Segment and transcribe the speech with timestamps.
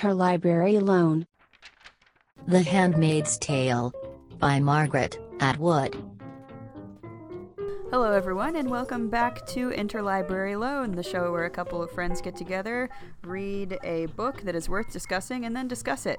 [0.00, 1.26] Interlibrary Loan.
[2.48, 3.92] The Handmaid's Tale
[4.38, 5.94] by Margaret Atwood.
[7.90, 12.22] Hello, everyone, and welcome back to Interlibrary Loan, the show where a couple of friends
[12.22, 12.88] get together,
[13.24, 16.18] read a book that is worth discussing, and then discuss it.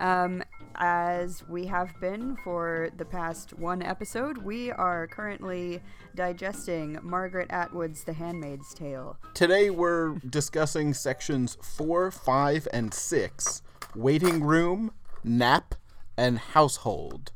[0.00, 0.42] Um,
[0.78, 5.82] as we have been for the past one episode, we are currently
[6.14, 9.16] digesting Margaret Atwood's The Handmaid's Tale.
[9.34, 13.62] Today we're discussing sections 4, 5, and 6
[13.94, 14.92] Waiting Room,
[15.24, 15.74] Nap,
[16.16, 17.32] and Household.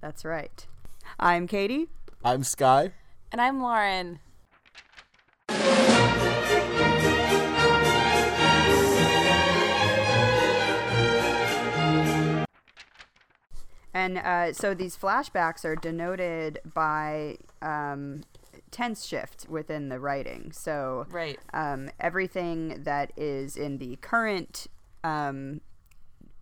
[0.00, 0.66] That's right.
[1.18, 1.88] I'm Katie.
[2.22, 2.92] I'm Sky.
[3.32, 4.20] And I'm Lauren.
[13.94, 18.24] And uh, so these flashbacks are denoted by um,
[18.72, 20.50] tense shift within the writing.
[20.52, 21.38] So Right.
[21.52, 24.66] um, everything that is in the current
[25.04, 25.60] um,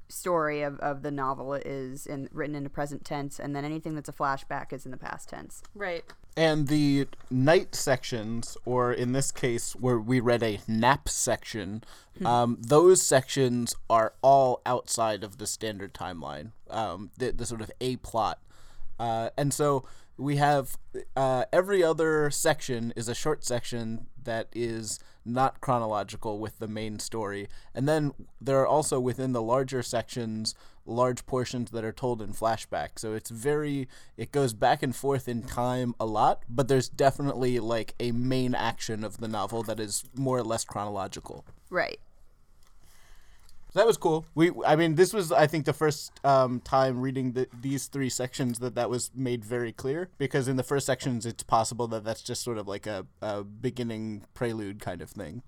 [0.08, 3.94] story of, of the novel is in written in the present tense, and then anything
[3.94, 5.62] that's a flashback is in the past tense.
[5.74, 6.04] Right.
[6.36, 11.84] And the night sections, or in this case, where we read a nap section,
[12.24, 17.70] um, those sections are all outside of the standard timeline, um, the, the sort of
[17.80, 18.38] A plot.
[18.98, 19.84] Uh, and so
[20.16, 20.78] we have
[21.16, 26.98] uh, every other section is a short section that is not chronological with the main
[26.98, 27.48] story.
[27.74, 32.32] And then there are also within the larger sections large portions that are told in
[32.32, 32.90] flashback.
[32.96, 37.60] So it's very it goes back and forth in time a lot, but there's definitely
[37.60, 41.44] like a main action of the novel that is more or less chronological.
[41.70, 42.00] Right.
[43.72, 44.26] So that was cool.
[44.34, 48.10] We, I mean, this was, I think, the first um, time reading the, these three
[48.10, 50.10] sections that that was made very clear.
[50.18, 53.42] Because in the first sections, it's possible that that's just sort of like a, a
[53.42, 55.40] beginning prelude kind of thing.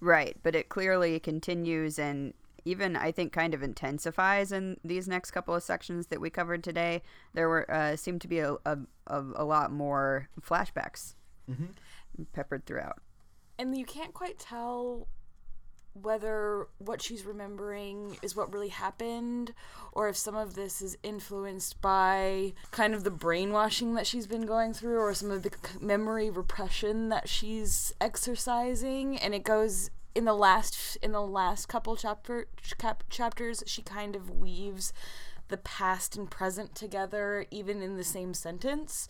[0.00, 0.36] Right.
[0.42, 2.34] But it clearly continues and
[2.68, 6.62] even I think kind of intensifies in these next couple of sections that we covered
[6.62, 7.02] today.
[7.32, 11.14] There were uh, seemed to be a, a, a, a lot more flashbacks
[12.32, 13.00] peppered throughout.
[13.58, 15.08] And you can't quite tell
[15.94, 19.52] whether what she's remembering is what really happened
[19.92, 24.46] or if some of this is influenced by kind of the brainwashing that she's been
[24.46, 25.50] going through or some of the
[25.80, 31.94] memory repression that she's exercising and it goes in the last in the last couple
[31.94, 32.48] chapter
[33.08, 34.92] chapters she kind of weaves
[35.46, 39.08] the past and present together even in the same sentence.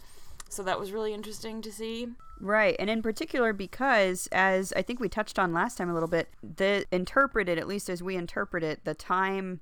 [0.50, 2.08] So that was really interesting to see.
[2.41, 6.08] Right, and in particular because, as I think we touched on last time a little
[6.08, 9.60] bit, the interpreted, at least as we interpret it, the time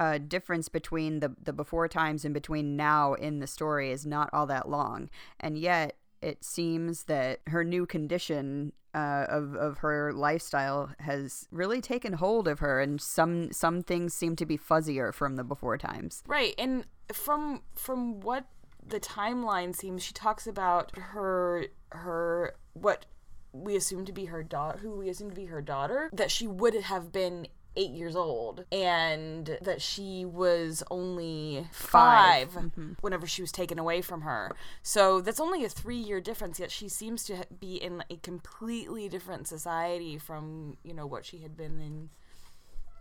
[0.00, 4.30] uh, difference between the the before times and between now in the story is not
[4.32, 10.12] all that long, and yet it seems that her new condition uh, of of her
[10.12, 15.12] lifestyle has really taken hold of her, and some some things seem to be fuzzier
[15.12, 16.22] from the before times.
[16.26, 18.46] Right, and from from what
[18.84, 23.06] the timeline seems, she talks about her her what
[23.52, 26.46] we assume to be her daughter, who we assume to be her daughter, that she
[26.46, 32.92] would have been eight years old, and that she was only 5 mm-hmm.
[33.00, 34.54] whenever she was taken away from her.
[34.82, 36.58] So that's only a three year difference.
[36.58, 41.38] Yet she seems to be in a completely different society from you know what she
[41.38, 42.10] had been in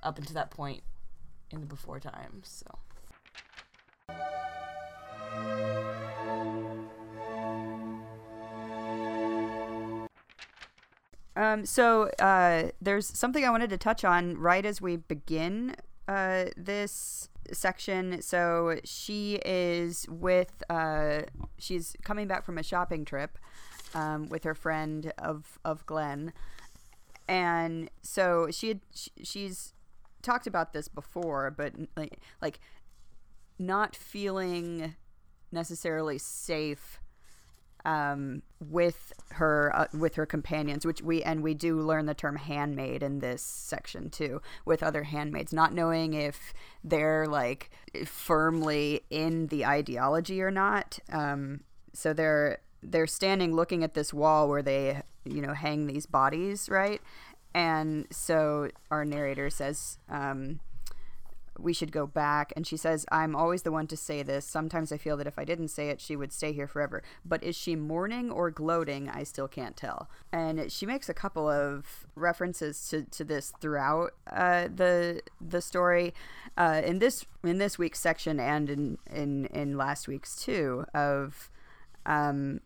[0.04, 0.84] up until that point
[1.52, 2.64] in the before times.
[2.64, 2.80] So.
[11.36, 15.76] Um, so uh, there's something I wanted to touch on right as we begin
[16.08, 18.22] uh, this section.
[18.22, 21.24] So she is with, uh,
[21.58, 23.38] she's coming back from a shopping trip
[23.94, 26.32] um, with her friend of Ofglen,
[27.28, 29.74] and so she had sh- she's
[30.22, 32.60] talked about this before, but like like
[33.58, 34.96] not feeling
[35.52, 37.00] necessarily safe
[37.86, 42.36] um, with her uh, with her companions, which we and we do learn the term
[42.36, 46.54] handmaid in this section too, with other handmaids, not knowing if
[46.84, 47.70] they're like
[48.06, 51.00] firmly in the ideology or not.
[51.12, 51.62] Um,
[51.94, 56.70] so they're they're standing looking at this wall where they you know hang these bodies,
[56.70, 57.02] right?
[57.54, 60.00] And so our narrator says.
[60.10, 60.60] Um,
[61.58, 62.54] we should go back.
[62.56, 64.46] And she says, I'm always the one to say this.
[64.46, 67.04] Sometimes I feel that if I didn't say it, she would stay here forever.
[67.24, 69.10] But is she mourning or gloating?
[69.10, 70.10] I still can't tell.
[70.32, 76.14] And she makes a couple of references to, to this throughout uh, the the story.
[76.58, 81.50] Uh, in this in this week's section and in, in, in last week's too, of
[82.06, 82.60] um,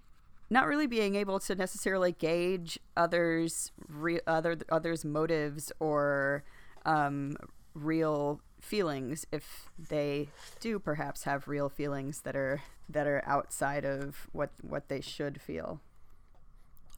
[0.50, 6.44] not really being able to necessarily gauge others re- other others motives or
[6.86, 7.36] um,
[7.74, 10.30] real feelings if they
[10.60, 15.42] do perhaps have real feelings that are that are outside of what what they should
[15.42, 15.82] feel.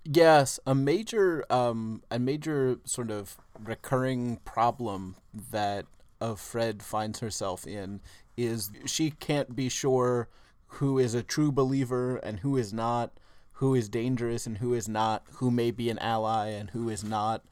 [0.03, 5.15] Yes, a major um a major sort of recurring problem
[5.51, 5.85] that
[6.19, 8.01] Offred finds herself in
[8.37, 10.27] is she can't be sure
[10.75, 13.11] who is a true believer and who is not,
[13.53, 17.03] who is dangerous and who is not, who may be an ally and who is
[17.03, 17.43] not.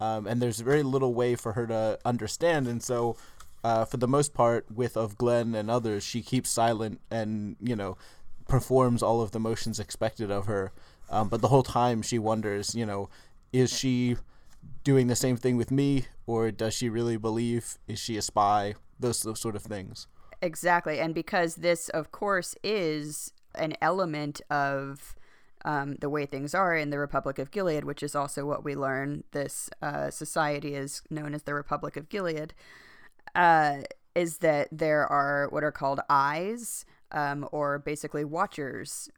[0.00, 3.16] Um, and there's very little way for her to understand, and so
[3.64, 7.96] uh, for the most part, with Ofglen and others, she keeps silent and you know
[8.48, 10.72] performs all of the motions expected of her.
[11.10, 13.08] Um, but the whole time she wonders, you know,
[13.52, 14.16] is she
[14.84, 17.78] doing the same thing with me, or does she really believe?
[17.86, 18.74] Is she a spy?
[18.98, 20.06] Those, those sort of things.
[20.40, 25.14] Exactly, and because this, of course, is an element of
[25.64, 28.74] um, the way things are in the Republic of Gilead, which is also what we
[28.74, 32.54] learn this uh, society is known as the Republic of Gilead
[33.34, 33.82] uh,
[34.14, 39.10] is that there are what are called eyes, um, or basically watchers,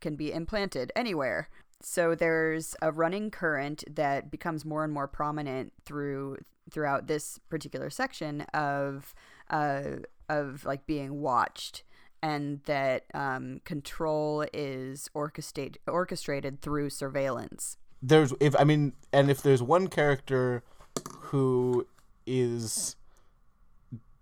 [0.00, 1.48] can be implanted anywhere.
[1.80, 6.38] So there's a running current that becomes more and more prominent through
[6.70, 9.14] throughout this particular section of
[9.50, 9.82] uh,
[10.28, 11.84] of like being watched
[12.22, 17.76] and that um, control is orchestrated orchestrated through surveillance.
[18.02, 20.62] There's if I mean, and if there's one character
[21.20, 21.86] who
[22.26, 22.96] is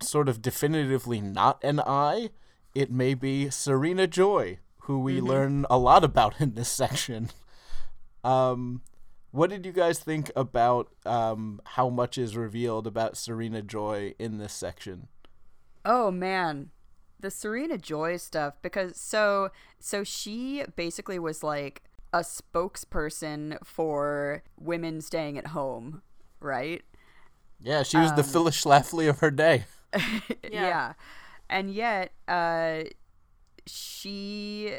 [0.01, 2.29] sort of definitively not an eye,
[2.75, 5.27] it may be Serena Joy, who we mm-hmm.
[5.27, 7.29] learn a lot about in this section.
[8.23, 8.81] Um,
[9.31, 14.37] what did you guys think about um, how much is revealed about Serena Joy in
[14.37, 15.07] this section?
[15.85, 16.71] Oh man,
[17.19, 19.49] the Serena Joy stuff because so
[19.79, 21.83] so she basically was like
[22.13, 26.01] a spokesperson for women staying at home,
[26.39, 26.81] right?
[27.59, 29.65] Yeah, she was um, the Phyllis Schlafly of her day.
[30.43, 30.49] yeah.
[30.51, 30.93] yeah.
[31.49, 32.83] And yet, uh,
[33.65, 34.77] she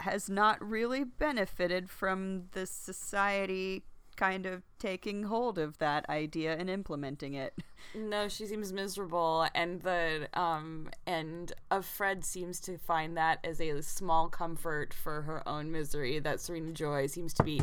[0.00, 3.84] has not really benefited from the society
[4.16, 7.54] kind of taking hold of that idea and implementing it.
[7.94, 13.80] No, she seems miserable and the um and Offred seems to find that as a
[13.80, 17.62] small comfort for her own misery that Serena Joy seems to be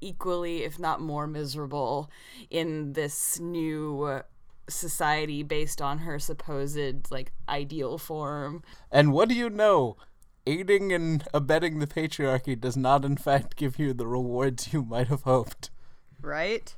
[0.00, 2.10] equally if not more miserable
[2.48, 4.22] in this new
[4.68, 8.62] society based on her supposed like ideal form.
[8.90, 9.96] And what do you know?
[10.46, 15.08] Aiding and abetting the patriarchy does not in fact give you the rewards you might
[15.08, 15.70] have hoped.
[16.20, 16.74] Right?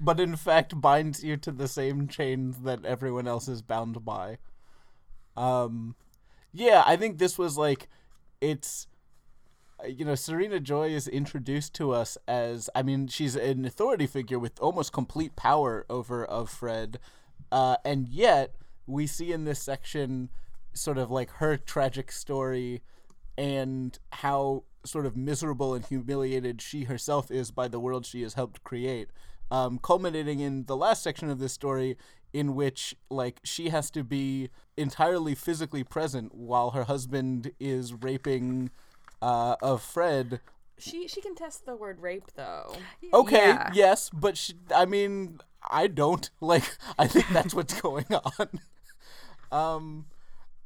[0.00, 4.38] but in fact binds you to the same chains that everyone else is bound by.
[5.36, 5.96] Um
[6.52, 7.88] yeah, I think this was like
[8.40, 8.86] it's
[9.86, 14.38] you know, Serena Joy is introduced to us as I mean, she's an authority figure
[14.38, 16.96] with almost complete power over Offred,
[17.50, 18.54] uh, and yet
[18.86, 20.30] we see in this section
[20.74, 22.82] sort of like her tragic story
[23.36, 28.34] and how sort of miserable and humiliated she herself is by the world she has
[28.34, 29.08] helped create.
[29.50, 31.96] Um, culminating in the last section of this story,
[32.32, 38.70] in which like she has to be entirely physically present while her husband is raping
[39.22, 40.40] uh, Offred.
[40.78, 42.74] She she can test the word rape though.
[43.14, 43.70] Okay, yeah.
[43.72, 45.38] yes, but she, I mean,
[45.70, 46.76] I don't like.
[46.98, 48.06] I think that's what's going
[48.38, 48.60] on.
[49.50, 50.06] um,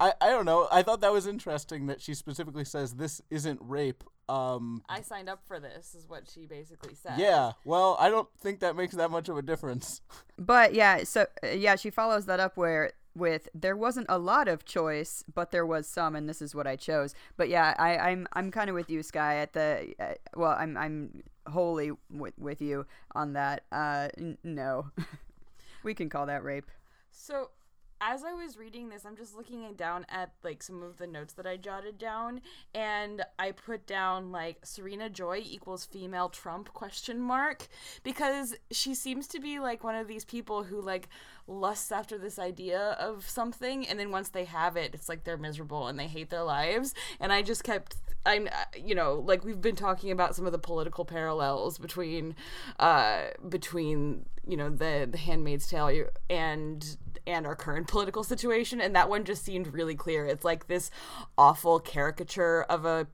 [0.00, 0.68] I I don't know.
[0.72, 4.02] I thought that was interesting that she specifically says this isn't rape.
[4.28, 7.18] Um, I signed up for this, is what she basically said.
[7.18, 7.52] Yeah.
[7.64, 10.00] Well, I don't think that makes that much of a difference.
[10.38, 14.48] But yeah, so uh, yeah, she follows that up where with there wasn't a lot
[14.48, 17.14] of choice, but there was some, and this is what I chose.
[17.38, 19.36] But yeah, I, I'm I'm kind of with you, Sky.
[19.36, 23.64] At the uh, well, I'm I'm wholly with with you on that.
[23.72, 24.90] Uh, n- no,
[25.82, 26.70] we can call that rape.
[27.10, 27.48] So
[28.00, 31.34] as I was reading this, I'm just looking down at like some of the notes
[31.34, 32.40] that I jotted down,
[32.74, 37.68] and I put down like Serena Joy equals female Trump question mark
[38.02, 41.08] because she seems to be like one of these people who like
[41.46, 45.36] lusts after this idea of something, and then once they have it, it's like they're
[45.36, 46.94] miserable and they hate their lives.
[47.20, 50.58] And I just kept, I'm, you know, like we've been talking about some of the
[50.58, 52.34] political parallels between,
[52.78, 58.94] uh, between you know the the Handmaid's Tale and and our current political situation, and
[58.94, 60.26] that one just seemed really clear.
[60.26, 60.90] It's like this
[61.36, 63.06] awful caricature of a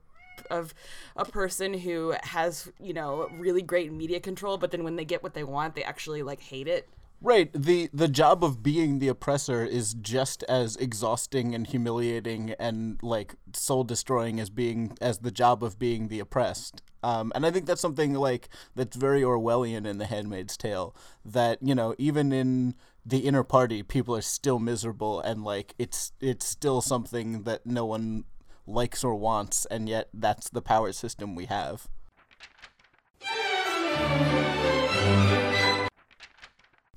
[0.49, 0.73] of
[1.15, 5.21] a person who has you know really great media control but then when they get
[5.21, 6.89] what they want they actually like hate it
[7.23, 7.49] Right.
[7.53, 13.35] The the job of being the oppressor is just as exhausting and humiliating and like
[13.53, 16.81] soul destroying as being as the job of being the oppressed.
[17.01, 20.93] Um, and I think that's something like that's very Orwellian in The Handmaid's Tale.
[21.23, 22.75] That you know, even in
[23.05, 27.85] the inner party, people are still miserable, and like it's it's still something that no
[27.85, 28.25] one
[28.67, 31.87] likes or wants, and yet that's the power system we have.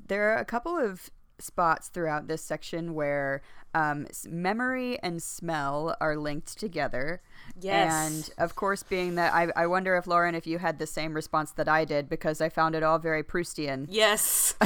[0.08, 3.42] There are a couple of spots throughout this section where
[3.74, 7.20] um, memory and smell are linked together.
[7.60, 7.92] Yes.
[7.92, 11.12] And of course, being that I, I wonder if Lauren, if you had the same
[11.12, 13.86] response that I did, because I found it all very Proustian.
[13.90, 14.54] Yes.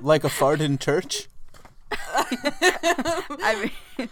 [0.00, 1.28] Like a fart in church.
[1.90, 4.08] I mean,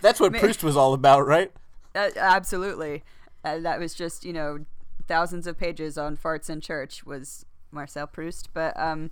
[0.00, 1.52] That's what Proust was all about, right?
[1.94, 3.04] uh, absolutely.
[3.44, 4.64] Uh, that was just, you know,
[5.08, 8.50] thousands of pages on farts in church was Marcel Proust.
[8.52, 9.10] But, um,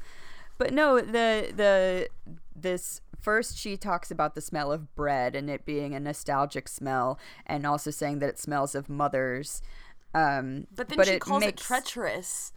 [0.60, 2.08] but no, the, the,
[2.54, 7.18] this first she talks about the smell of bread and it being a nostalgic smell
[7.46, 9.60] and also saying that it smells of mothers.
[10.14, 12.52] Um, But then she it calls makes- it treacherous.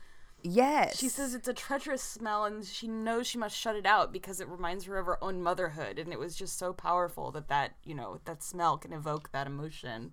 [0.45, 0.97] Yes.
[0.99, 4.41] She says it's a treacherous smell and she knows she must shut it out because
[4.41, 7.75] it reminds her of her own motherhood and it was just so powerful that that,
[7.85, 10.11] you know, that smell can evoke that emotion.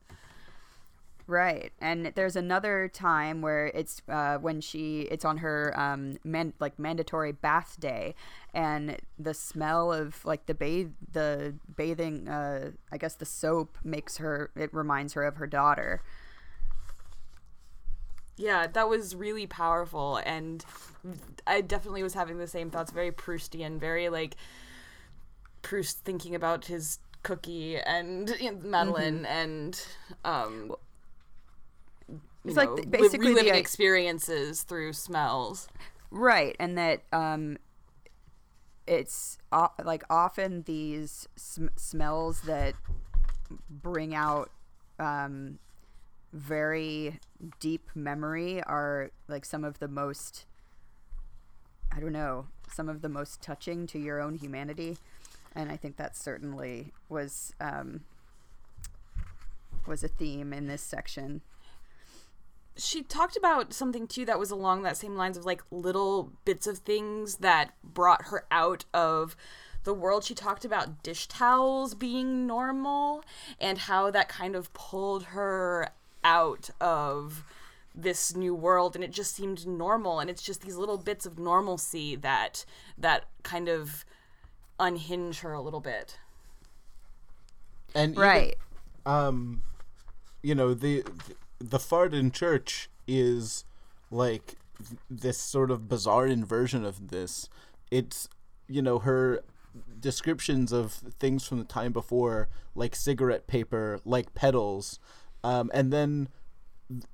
[1.30, 6.54] Right, and there's another time where it's uh, when she it's on her um man,
[6.58, 8.16] like mandatory bath day,
[8.52, 14.16] and the smell of like the bathe the bathing uh I guess the soap makes
[14.16, 16.02] her it reminds her of her daughter.
[18.36, 20.64] Yeah, that was really powerful, and
[21.46, 22.90] I definitely was having the same thoughts.
[22.90, 24.34] Very Proustian, very like
[25.62, 29.80] Proust thinking about his cookie and you know, madeleine, and
[30.24, 30.78] um, you
[32.44, 35.68] It's like know, the- basically reliving i- experiences through smells.
[36.10, 37.58] Right, and that um,
[38.86, 42.74] it's o- like often these sm- smells that
[43.68, 44.50] bring out
[44.98, 45.58] um,
[46.32, 47.20] very
[47.60, 50.46] deep memory are like some of the most
[51.92, 54.96] I don't know, some of the most touching to your own humanity,
[55.56, 58.00] and I think that certainly was um,
[59.86, 61.40] was a theme in this section.
[62.76, 66.66] She talked about something too that was along that same lines of like little bits
[66.66, 69.36] of things that brought her out of
[69.84, 70.24] the world.
[70.24, 73.24] She talked about dish towels being normal
[73.60, 75.88] and how that kind of pulled her
[76.22, 77.44] out of
[77.94, 81.38] this new world and it just seemed normal and it's just these little bits of
[81.38, 82.64] normalcy that
[82.96, 84.04] that kind of
[84.78, 86.18] unhinge her a little bit.
[87.94, 88.56] And even- Right.
[89.06, 89.62] um
[90.42, 91.34] you know the the
[91.78, 93.64] fart in church is
[94.10, 94.56] like
[95.08, 97.48] this sort of bizarre inversion of this.
[97.90, 98.28] It's
[98.68, 99.42] you know her
[100.00, 104.98] descriptions of things from the time before like cigarette paper like petals
[105.44, 106.28] um and then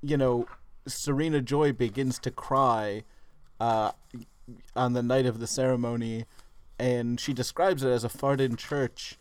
[0.01, 0.47] you know
[0.87, 3.03] serena joy begins to cry
[3.59, 3.91] uh
[4.75, 6.25] on the night of the ceremony
[6.79, 9.17] and she describes it as a fart in church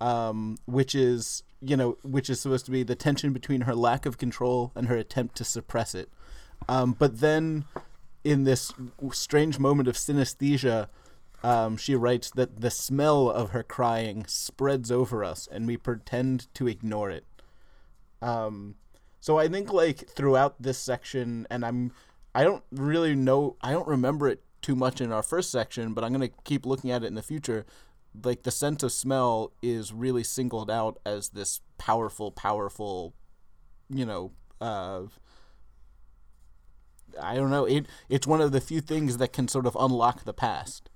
[0.00, 4.06] um, which is you know which is supposed to be the tension between her lack
[4.06, 6.08] of control and her attempt to suppress it
[6.68, 7.64] um, but then
[8.24, 8.72] in this
[9.12, 10.88] strange moment of synesthesia
[11.42, 16.52] um, she writes that the smell of her crying spreads over us and we pretend
[16.54, 17.24] to ignore it
[18.22, 18.76] um,
[19.20, 21.92] so I think like throughout this section, and I'm,
[22.34, 26.04] I don't really know, I don't remember it too much in our first section, but
[26.04, 27.66] I'm gonna keep looking at it in the future.
[28.22, 33.14] Like the sense of smell is really singled out as this powerful, powerful,
[33.88, 35.02] you know, uh,
[37.20, 37.64] I don't know.
[37.64, 40.90] It it's one of the few things that can sort of unlock the past.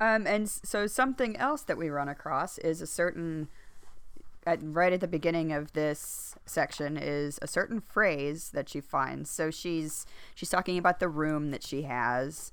[0.00, 3.48] Um, and so something else that we run across is a certain,
[4.46, 9.30] at, right at the beginning of this section, is a certain phrase that she finds.
[9.30, 12.52] So she's she's talking about the room that she has,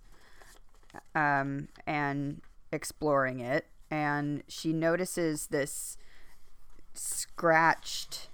[1.16, 5.98] um, and exploring it, and she notices this
[6.94, 8.30] scratched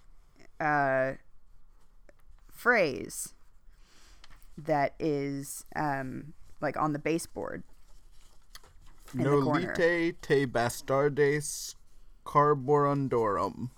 [0.60, 1.14] uh,
[2.52, 3.34] phrase
[4.58, 7.64] that is um, like on the baseboard
[9.14, 9.74] in the corner.
[9.78, 11.76] Nolite te bastardes
[12.28, 13.70] carborundorum.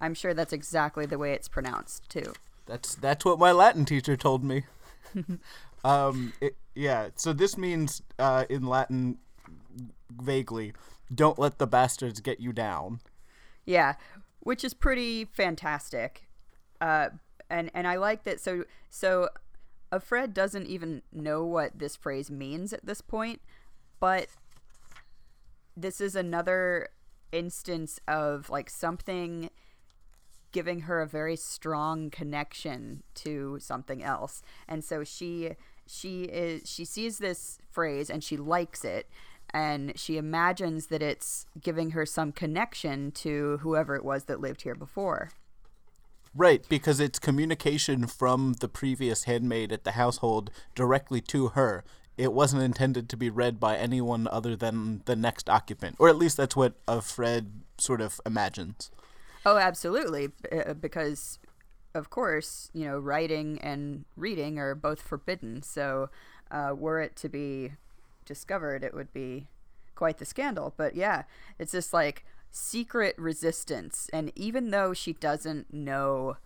[0.00, 2.32] I'm sure that's exactly the way it's pronounced too.
[2.66, 4.64] That's that's what my Latin teacher told me.
[5.84, 7.08] um, it, yeah.
[7.16, 9.18] So this means uh, in Latin,
[10.10, 10.72] vaguely,
[11.12, 13.00] don't let the bastards get you down.
[13.64, 13.94] Yeah,
[14.40, 16.28] which is pretty fantastic.
[16.80, 17.10] Uh,
[17.50, 18.40] and and I like that.
[18.40, 19.30] So so,
[20.00, 23.40] Fred doesn't even know what this phrase means at this point,
[24.00, 24.26] but
[25.76, 26.88] this is another
[27.30, 29.50] instance of like something
[30.52, 35.52] giving her a very strong connection to something else and so she
[35.86, 39.08] she is she sees this phrase and she likes it
[39.54, 44.62] and she imagines that it's giving her some connection to whoever it was that lived
[44.62, 45.30] here before
[46.34, 51.84] Right, because it's communication from the previous handmaid at the household directly to her.
[52.22, 56.16] It wasn't intended to be read by anyone other than the next occupant, or at
[56.16, 58.92] least that's what uh, Fred sort of imagines.
[59.44, 60.28] Oh, absolutely.
[60.52, 61.40] Uh, Because,
[61.94, 65.62] of course, you know, writing and reading are both forbidden.
[65.62, 66.10] So,
[66.48, 67.72] uh, were it to be
[68.24, 69.48] discovered, it would be
[69.96, 70.74] quite the scandal.
[70.76, 71.24] But yeah,
[71.58, 74.08] it's this like secret resistance.
[74.12, 76.36] And even though she doesn't know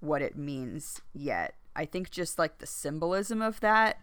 [0.00, 3.98] what it means yet, I think just like the symbolism of that,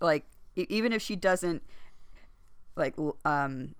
[0.00, 0.24] like,
[0.56, 1.62] even if she doesn't,
[2.76, 3.74] like, um,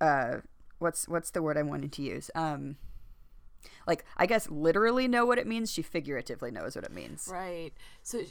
[0.00, 0.38] uh,
[0.78, 2.30] what's what's the word I wanted to use?
[2.34, 2.76] Um,
[3.86, 5.70] like I guess literally know what it means.
[5.70, 7.28] She figuratively knows what it means.
[7.30, 7.72] Right.
[8.02, 8.22] So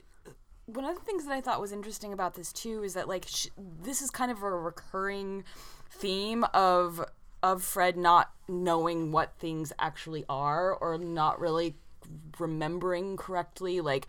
[0.66, 3.26] one of the things that I thought was interesting about this too is that like
[3.28, 5.44] sh- this is kind of a recurring
[5.92, 7.04] theme of
[7.42, 11.78] Offred not knowing what things actually are or not really
[12.40, 14.08] remembering correctly like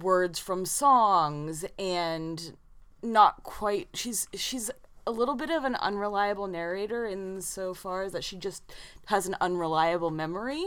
[0.00, 2.56] words from songs and
[3.02, 4.70] not quite she's she's
[5.06, 8.62] a little bit of an unreliable narrator in so far as that she just
[9.06, 10.64] has an unreliable memory.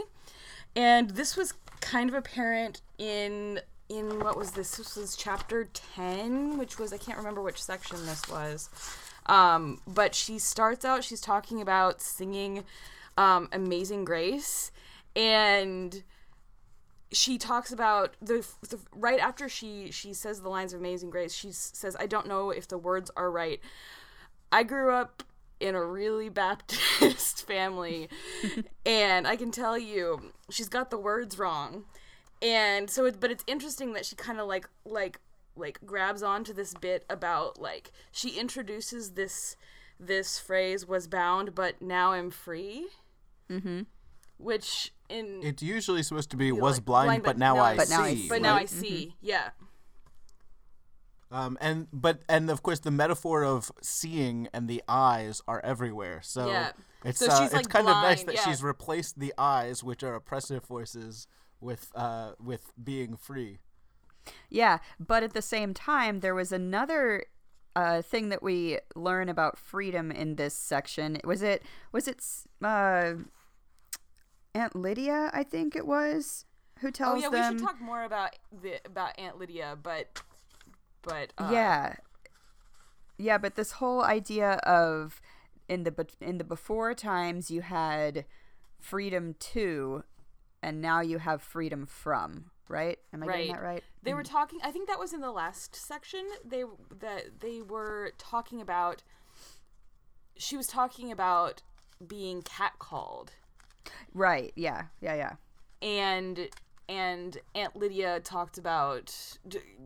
[0.76, 4.78] And this was kind of apparent in in what was this?
[4.78, 8.70] This was chapter 10 which was i can't remember which section this was.
[9.28, 12.66] Um but she starts out she's talking about singing
[13.18, 14.72] um amazing grace.
[15.16, 16.04] And
[17.16, 21.34] she talks about the, the right after she she says the lines of amazing grace
[21.34, 23.60] she says i don't know if the words are right.
[24.52, 25.24] I grew up
[25.60, 28.10] in a really baptist family
[28.86, 31.86] and i can tell you she's got the words wrong.
[32.42, 35.20] And so it, but it's interesting that she kind of like like
[35.56, 39.56] like grabs onto this bit about like she introduces this
[39.98, 42.88] this phrase was bound but now i'm free.
[43.50, 43.84] Mm-hmm.
[44.38, 48.02] Which in It's usually supposed to be like, was blind, but now I But now
[48.04, 48.22] I see.
[48.24, 48.30] see.
[48.30, 48.70] but now I right?
[48.70, 49.16] see.
[49.22, 49.50] Yeah.
[51.32, 56.22] Um, and but and of course the metaphor of seeing and the eyes are everywhere.
[56.24, 56.72] So Yeah.
[57.04, 58.46] it's So uh, she's, it's like, kind of nice that yeah.
[58.46, 61.28] she's replaced the eyes, which are oppressive forces,
[61.60, 63.60] with uh with being free.
[64.50, 67.26] Yeah, but at the same time, there was another
[67.76, 71.20] uh, thing that we learn about freedom in this section.
[71.24, 72.24] Was it was it
[72.64, 73.14] uh,
[74.56, 75.30] Aunt Lydia?
[75.34, 76.46] I think it was
[76.80, 77.32] who tells them.
[77.32, 77.54] Oh yeah, them.
[77.54, 80.22] we should talk more about the about Aunt Lydia, but
[81.04, 81.96] but uh, yeah
[83.18, 85.22] yeah but this whole idea of
[85.68, 88.26] in the in the before times you had
[88.80, 90.04] freedom to
[90.62, 94.60] and now you have freedom from right am i getting that right They were talking.
[94.64, 96.28] I think that was in the last section.
[96.44, 96.64] They
[97.00, 99.04] that they were talking about.
[100.38, 101.64] She was talking about
[102.06, 103.30] being catcalled,
[104.14, 105.34] right yeah yeah yeah
[105.82, 106.50] and
[106.88, 109.38] and Aunt Lydia talked about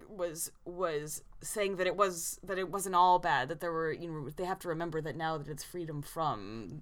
[0.09, 3.47] was was saying that it was that it wasn't all bad.
[3.47, 6.81] That there were you know they have to remember that now that it's freedom from.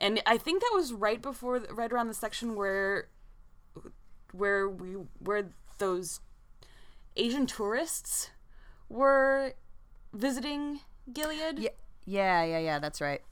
[0.00, 3.08] And I think that was right before, right around the section where,
[4.32, 6.20] where we, where those
[7.16, 8.30] Asian tourists
[8.88, 9.52] were
[10.12, 10.80] visiting
[11.12, 11.70] Gilead, yeah
[12.06, 13.22] yeah yeah yeah that's right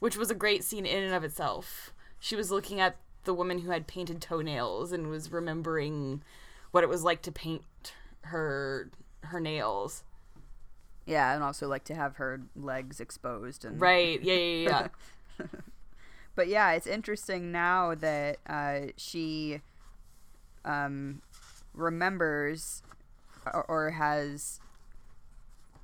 [0.00, 1.92] which was a great scene in and of itself.
[2.18, 6.22] She was looking at the woman who had painted toenails and was remembering
[6.72, 7.62] what it was like to paint
[8.22, 8.90] her
[9.22, 10.02] her nails.
[11.06, 14.22] yeah and also like to have her legs exposed and Right?
[14.22, 14.88] Yeah, yeah,
[15.38, 15.46] yeah.
[16.34, 19.60] but yeah it's interesting now that uh, she
[20.64, 21.22] um,
[21.74, 22.82] remembers
[23.46, 24.60] or, or has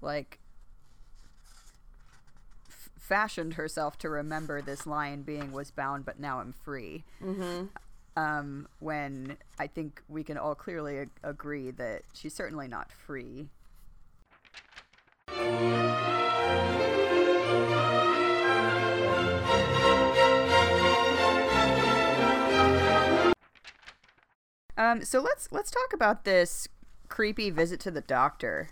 [0.00, 0.38] like
[3.06, 7.66] fashioned herself to remember this lion being was bound but now i'm free mm-hmm.
[8.20, 13.48] um, when i think we can all clearly ag- agree that she's certainly not free
[24.78, 26.68] Um, so let's let's talk about this
[27.08, 28.68] creepy visit to the doctor.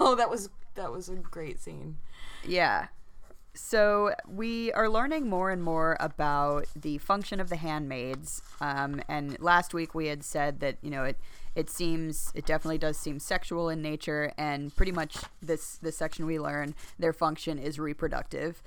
[0.00, 1.96] oh, that was that was a great scene.
[2.44, 2.88] Yeah.
[3.54, 8.42] So we are learning more and more about the function of the handmaids.
[8.60, 11.18] Um, and last week we had said that you know it
[11.54, 16.26] it seems it definitely does seem sexual in nature, and pretty much this this section
[16.26, 18.60] we learn their function is reproductive,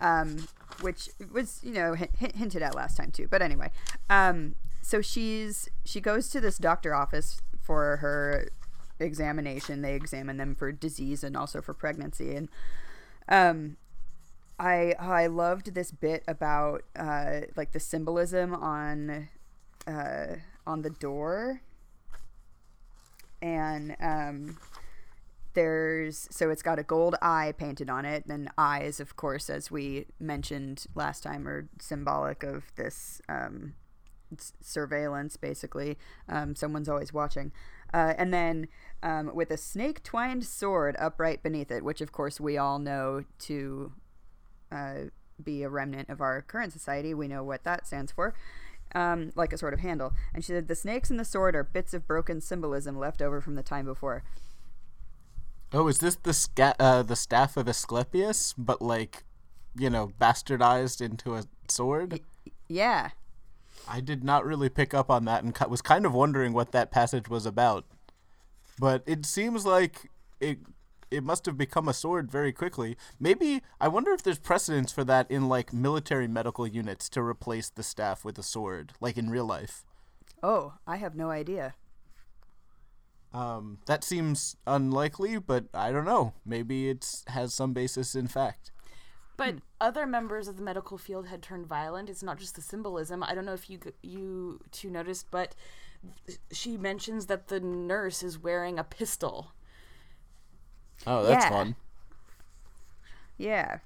[0.00, 0.48] um,
[0.80, 3.28] which was you know hint, hinted at last time too.
[3.28, 3.70] But anyway,
[4.08, 8.48] um, so she's she goes to this doctor office for her
[8.98, 9.82] examination.
[9.82, 12.48] They examine them for disease and also for pregnancy and.
[13.28, 13.76] Um,
[14.58, 19.28] I I loved this bit about uh, like the symbolism on
[19.86, 20.36] uh,
[20.66, 21.62] on the door,
[23.40, 24.58] and um,
[25.54, 29.70] there's so it's got a gold eye painted on it, and eyes, of course, as
[29.70, 33.74] we mentioned last time, are symbolic of this um,
[34.60, 35.36] surveillance.
[35.36, 37.52] Basically, um, someone's always watching,
[37.92, 38.68] uh, and then
[39.02, 43.24] um, with a snake twined sword upright beneath it, which of course we all know
[43.40, 43.92] to
[44.72, 44.94] uh,
[45.42, 47.14] be a remnant of our current society.
[47.14, 48.34] We know what that stands for.
[48.94, 50.12] Um, like a sort of handle.
[50.34, 53.40] And she said, The snakes and the sword are bits of broken symbolism left over
[53.40, 54.22] from the time before.
[55.72, 59.24] Oh, is this the sca- uh, the staff of Asclepius, but like,
[59.74, 62.20] you know, bastardized into a sword?
[62.68, 63.10] Yeah.
[63.88, 66.90] I did not really pick up on that and was kind of wondering what that
[66.90, 67.86] passage was about.
[68.78, 70.58] But it seems like it
[71.12, 72.96] it must have become a sword very quickly.
[73.20, 77.68] Maybe I wonder if there's precedence for that in like military medical units to replace
[77.68, 79.84] the staff with a sword, like in real life.
[80.42, 81.74] Oh, I have no idea.
[83.32, 86.34] Um, that seems unlikely, but I don't know.
[86.44, 88.72] Maybe it has some basis in fact.
[89.36, 92.10] But other members of the medical field had turned violent.
[92.10, 93.22] It's not just the symbolism.
[93.22, 95.54] I don't know if you you two noticed, but
[96.50, 99.52] she mentions that the nurse is wearing a pistol.
[101.06, 101.50] Oh, that's Yeah.
[101.50, 101.76] fun.
[103.38, 103.78] Yeah.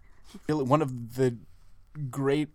[0.49, 1.37] One of the
[2.11, 2.51] great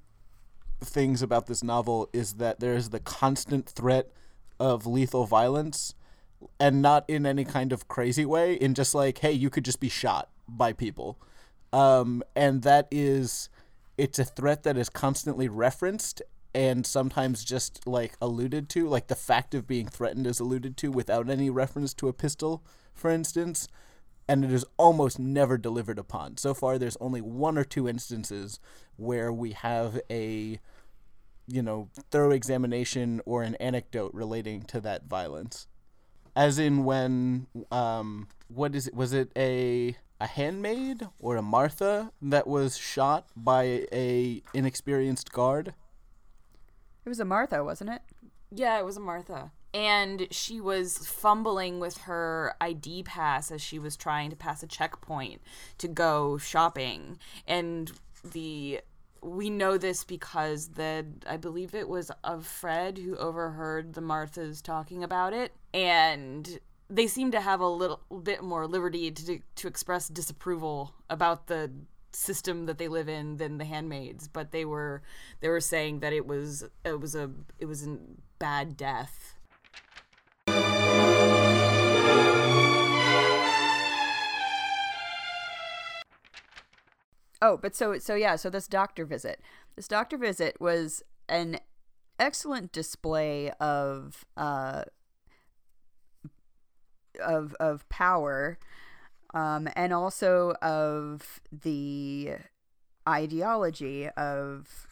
[0.82, 4.12] things about this novel is that there is the constant threat
[4.60, 5.93] of lethal violence
[6.60, 9.80] and not in any kind of crazy way in just like hey you could just
[9.80, 11.19] be shot by people
[11.71, 13.47] um, and that is
[13.97, 16.21] it's a threat that is constantly referenced
[16.54, 20.91] and sometimes just like alluded to like the fact of being threatened is alluded to
[20.91, 23.67] without any reference to a pistol for instance
[24.32, 28.60] and it is almost never delivered upon so far there's only one or two instances
[28.96, 30.58] where we have a
[31.48, 35.67] you know thorough examination or an anecdote relating to that violence
[36.34, 42.12] as in when um what is it was it a a handmaid or a martha
[42.22, 45.74] that was shot by a inexperienced guard
[47.06, 48.02] It was a Martha, wasn't it?
[48.52, 49.52] Yeah, it was a Martha.
[49.73, 54.67] And she was fumbling with her ID pass as she was trying to pass a
[54.67, 55.41] checkpoint
[55.77, 57.19] to go shopping.
[57.47, 57.91] And
[58.23, 58.81] the
[59.21, 65.03] we know this because the I believe it was Offred who overheard the Marthas talking
[65.03, 65.53] about it.
[65.73, 71.47] And they seem to have a little bit more liberty to to express disapproval about
[71.47, 71.71] the
[72.13, 74.27] system that they live in than the handmaids.
[74.27, 75.01] But they were
[75.39, 77.97] they were saying that it was it was a it was a
[78.39, 79.36] bad death
[87.41, 89.41] Oh, but so so yeah, so this doctor visit.
[89.75, 91.60] This doctor visit was an
[92.19, 94.84] excellent display of uh
[97.23, 98.60] of of power
[99.34, 102.34] um and also of the
[103.08, 104.90] ideology of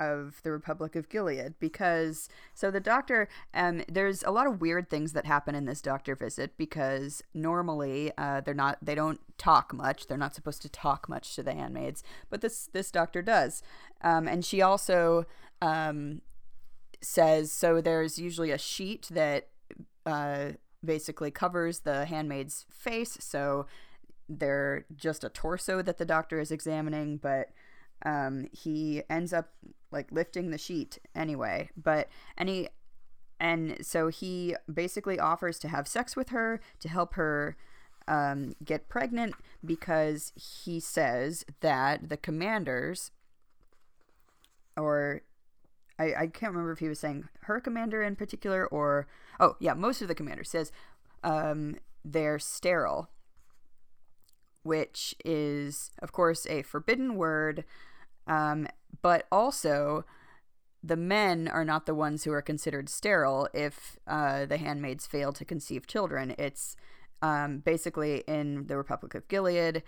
[0.00, 4.90] of the Republic of Gilead because so the doctor um there's a lot of weird
[4.90, 9.72] things that happen in this doctor visit because normally uh they're not they don't talk
[9.72, 10.06] much.
[10.06, 13.62] They're not supposed to talk much to the handmaids but this this doctor does.
[14.02, 15.26] Um and she also
[15.60, 16.22] um
[17.00, 19.48] says so there's usually a sheet that
[20.06, 20.52] uh
[20.84, 23.16] basically covers the handmaid's face.
[23.20, 23.66] So
[24.28, 27.50] they're just a torso that the doctor is examining but
[28.04, 29.50] um, he ends up
[29.90, 32.68] like lifting the sheet anyway but and he
[33.38, 37.56] and so he basically offers to have sex with her to help her
[38.08, 39.34] um, get pregnant
[39.64, 43.10] because he says that the commanders
[44.76, 45.22] or
[45.98, 49.06] I, I can't remember if he was saying her commander in particular or
[49.40, 50.72] oh yeah most of the commanders says
[51.22, 53.10] um, they're sterile
[54.62, 57.64] which is of course a forbidden word
[58.26, 58.66] um,
[59.00, 60.04] but also
[60.82, 65.32] the men are not the ones who are considered sterile if uh, the handmaids fail
[65.32, 66.76] to conceive children it's
[67.22, 69.82] um, basically in the republic of gilead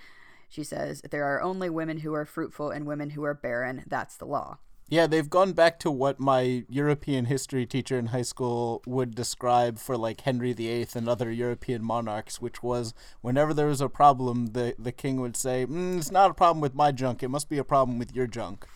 [0.49, 3.83] She says, There are only women who are fruitful and women who are barren.
[3.89, 4.59] That's the law.
[4.89, 9.79] Yeah, they've gone back to what my European history teacher in high school would describe
[9.79, 12.93] for like Henry VIII and other European monarchs, which was
[13.23, 16.61] whenever there was a problem, the the king would say, mm, "It's not a problem
[16.61, 17.23] with my junk.
[17.23, 18.67] It must be a problem with your junk."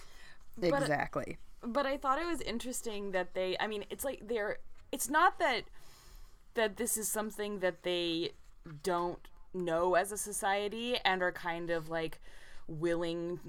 [0.60, 1.38] exactly.
[1.62, 4.58] but I thought it was interesting that they I mean it's like they're
[4.90, 5.64] it's not that
[6.54, 8.32] that this is something that they
[8.82, 12.20] don't know as a society and are kind of like
[12.66, 13.40] willing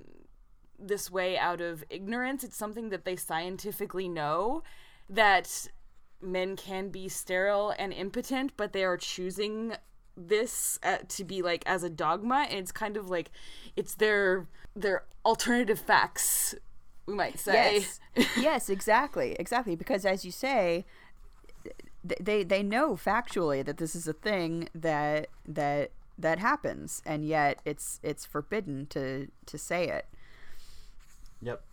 [0.80, 4.64] this way out of ignorance it's something that they scientifically know
[5.10, 5.68] that
[6.22, 9.74] men can be sterile and impotent but they are choosing
[10.16, 13.32] this uh, to be like as a dogma and it's kind of like
[13.76, 16.56] it's their their alternative facts
[17.06, 18.00] we might say Yes.
[18.38, 19.36] yes, exactly.
[19.40, 19.76] Exactly.
[19.76, 20.86] Because as you say,
[22.08, 27.26] th- they they know factually that this is a thing that that that happens and
[27.26, 30.06] yet it's it's forbidden to to say it.
[31.42, 31.64] Yep.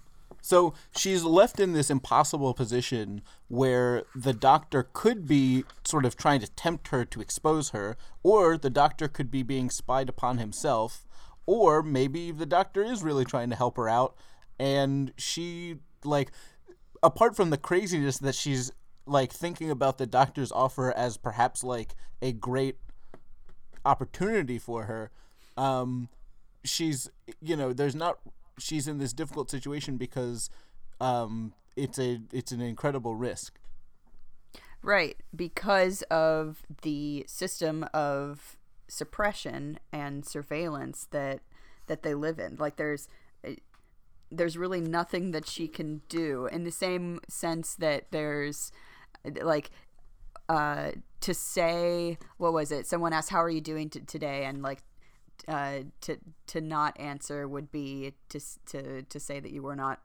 [0.42, 6.40] So she's left in this impossible position where the doctor could be sort of trying
[6.40, 11.06] to tempt her to expose her, or the doctor could be being spied upon himself,
[11.46, 14.16] or maybe the doctor is really trying to help her out,
[14.58, 16.30] and she, like,
[17.02, 18.72] apart from the craziness that she's,
[19.06, 22.76] like, thinking about the doctor's offer as perhaps, like, a great
[23.84, 25.10] opportunity for her,
[25.56, 26.08] um,
[26.66, 27.08] she's
[27.40, 28.18] you know there's not
[28.58, 30.50] she's in this difficult situation because
[31.00, 33.58] um it's a it's an incredible risk.
[34.82, 38.56] Right, because of the system of
[38.88, 41.40] suppression and surveillance that
[41.86, 42.56] that they live in.
[42.56, 43.08] Like there's
[43.44, 43.56] eh,
[44.30, 46.46] there's really nothing that she can do.
[46.46, 48.72] In the same sense that there's
[49.24, 49.70] eh, like
[50.48, 52.86] uh to say what was it?
[52.86, 54.44] Someone asked how are you doing t- today?
[54.44, 54.82] And like
[55.48, 60.00] uh to to not answer would be to to to say that you were not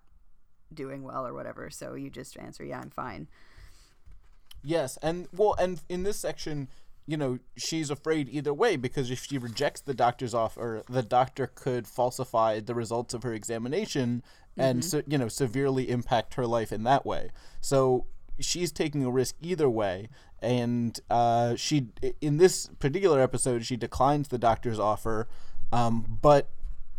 [0.74, 1.70] doing well or whatever.
[1.70, 3.28] So you just answer yeah i'm fine.
[4.64, 6.68] Yes and well and in this section
[7.08, 11.48] you know she's afraid either way because if she rejects the doctor's offer the doctor
[11.48, 14.22] could falsify the results of her examination
[14.58, 17.30] and so, you know severely impact her life in that way.
[17.62, 18.06] So
[18.42, 20.10] she's taking a risk either way.
[20.42, 25.28] And uh, she in this particular episode she declines the doctor's offer
[25.72, 26.50] um, but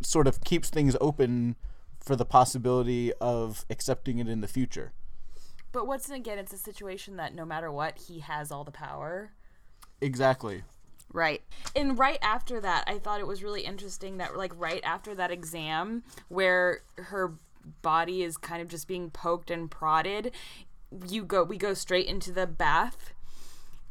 [0.01, 1.57] sort of keeps things open
[2.01, 4.93] for the possibility of accepting it in the future.
[5.73, 9.33] But what's again it's a situation that no matter what he has all the power.
[10.01, 10.63] Exactly.
[11.13, 11.43] Right.
[11.77, 15.31] And right after that i thought it was really interesting that like right after that
[15.31, 17.35] exam where her
[17.83, 20.33] body is kind of just being poked and prodded
[21.09, 23.13] you go we go straight into the bath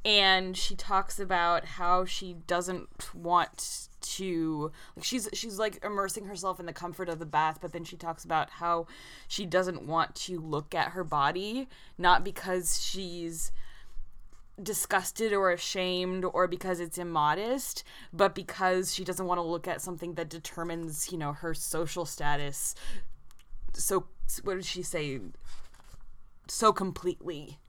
[0.04, 6.60] and she talks about how she doesn't want to like she's she's like immersing herself
[6.60, 8.88] in the comfort of the bath but then she talks about how
[9.28, 13.52] she doesn't want to look at her body not because she's
[14.62, 17.84] disgusted or ashamed or because it's immodest,
[18.14, 22.06] but because she doesn't want to look at something that determines, you know, her social
[22.06, 22.76] status.
[23.74, 24.06] So,
[24.44, 25.20] what did she say?
[26.48, 27.60] So completely.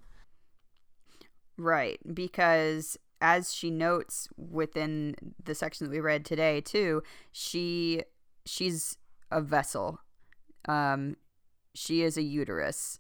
[1.57, 8.03] Right, because as she notes within the section that we read today too, she
[8.45, 8.97] she's
[9.31, 10.01] a vessel.
[10.69, 11.17] Um
[11.75, 12.99] she is a uterus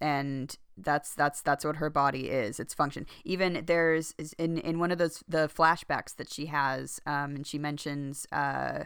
[0.00, 4.90] and that's that's that's what her body is its function even there's in in one
[4.90, 8.84] of those the flashbacks that she has um and she mentions uh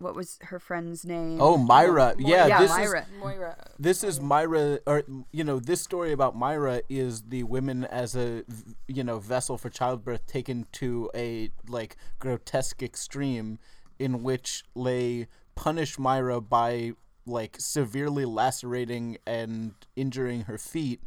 [0.00, 1.40] what was her friend's name?
[1.40, 2.14] Oh myra.
[2.18, 3.00] Yeah, yeah this myra.
[3.00, 3.70] Is Moira.
[3.78, 8.42] this is Myra, or you know, this story about Myra is the women as a
[8.88, 13.58] you know vessel for childbirth taken to a like grotesque extreme,
[13.98, 16.92] in which they punish Myra by
[17.26, 21.02] like severely lacerating and injuring her feet,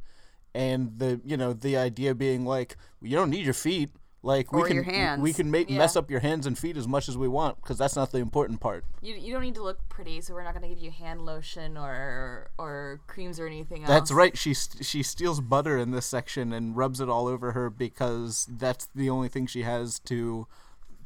[0.54, 3.90] and the you know the idea being like you don't need your feet.
[4.26, 5.22] Like we Or can your hands.
[5.22, 5.78] we can make Yeah.
[5.80, 8.20] mess up your hands and feet as much as we want because that's not the
[8.20, 8.86] important part.
[9.02, 11.26] You, you don't need to look pretty, so we're not going to give you hand
[11.26, 13.90] lotion or or creams or anything else.
[13.90, 14.38] That's right.
[14.38, 18.88] She she steals butter in this section and rubs it all over her because that's
[18.96, 20.48] the only thing she has to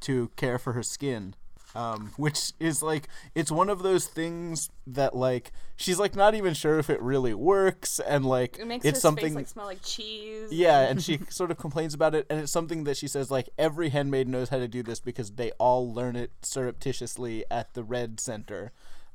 [0.02, 1.34] to care for her skin.
[1.78, 6.56] Um, which is like it's one of those things that like she's like not even
[6.56, 9.66] sure if it really works and like It makes it's her something face like smell
[9.68, 10.52] like cheese.
[10.52, 13.50] yeah, and she sort of complains about it, and it's something that she says like
[13.60, 17.84] every handmaid knows how to do this because they all learn it surreptitiously at the
[17.84, 18.72] Red Center,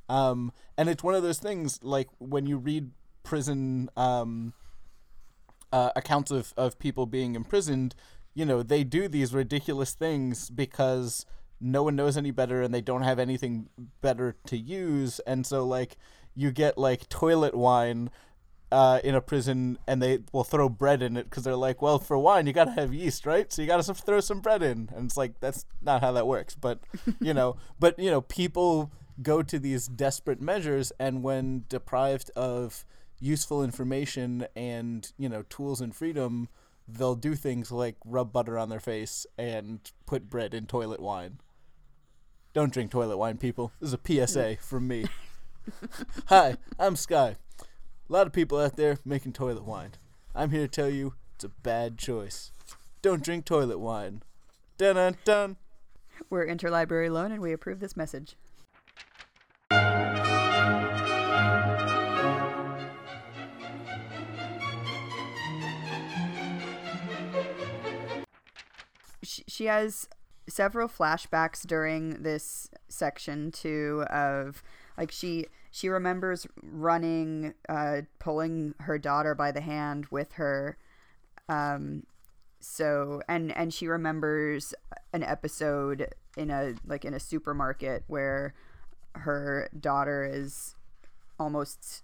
[0.08, 2.92] um, and it's one of those things like when you read
[3.24, 4.52] prison um,
[5.72, 7.96] uh, accounts of of people being imprisoned,
[8.34, 11.26] you know they do these ridiculous things because
[11.62, 13.68] no one knows any better and they don't have anything
[14.00, 15.96] better to use and so like
[16.34, 18.10] you get like toilet wine
[18.72, 21.98] uh, in a prison and they will throw bread in it because they're like, well,
[21.98, 23.52] for wine you gotta have yeast, right?
[23.52, 26.54] So you gotta throw some bread in, and it's like that's not how that works.
[26.54, 26.80] But
[27.20, 28.90] you know, but you know, people
[29.22, 32.86] go to these desperate measures, and when deprived of
[33.20, 36.48] useful information and you know tools and freedom,
[36.88, 41.38] they'll do things like rub butter on their face and put bread in toilet wine.
[42.54, 43.72] Don't drink toilet wine, people.
[43.80, 45.06] This is a PSA from me.
[46.26, 47.36] Hi, I'm Sky.
[47.60, 49.92] A lot of people out there making toilet wine.
[50.34, 52.52] I'm here to tell you it's a bad choice.
[53.00, 54.22] Don't drink toilet wine.
[54.76, 55.56] Dun dun dun.
[56.28, 58.36] We're Interlibrary Loan and we approve this message.
[69.22, 70.06] She, she has
[70.48, 74.62] several flashbacks during this section too of
[74.98, 80.76] like she she remembers running uh pulling her daughter by the hand with her
[81.48, 82.02] um
[82.60, 84.74] so and and she remembers
[85.12, 88.54] an episode in a like in a supermarket where
[89.14, 90.74] her daughter is
[91.38, 92.02] almost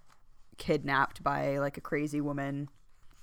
[0.59, 2.69] kidnapped by like a crazy woman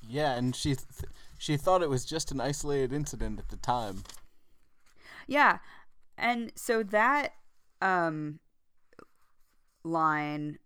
[0.08, 4.04] Yeah, and she th- she thought it was just an isolated incident at the time.
[5.27, 5.59] Yeah.
[6.17, 7.33] And so that
[7.81, 8.39] um
[9.83, 10.57] line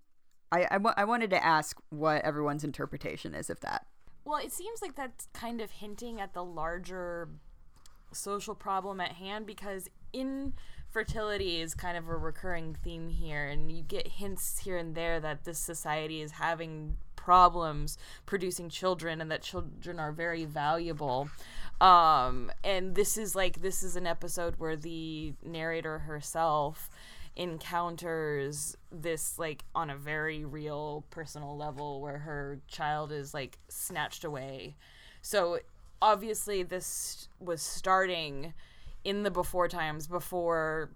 [0.51, 3.85] I, I, I wanted to ask what everyone's interpretation is of that.
[4.25, 7.29] Well, it seems like that's kind of hinting at the larger
[8.11, 13.83] social problem at hand because infertility is kind of a recurring theme here, and you
[13.83, 19.41] get hints here and there that this society is having problems producing children and that
[19.41, 21.29] children are very valuable.
[21.81, 26.89] Um, and this is like, this is an episode where the narrator herself
[27.35, 34.23] encounters this like on a very real personal level where her child is like snatched
[34.23, 34.75] away.
[35.21, 35.59] So
[36.01, 38.53] obviously this was starting
[39.03, 40.89] in the before times before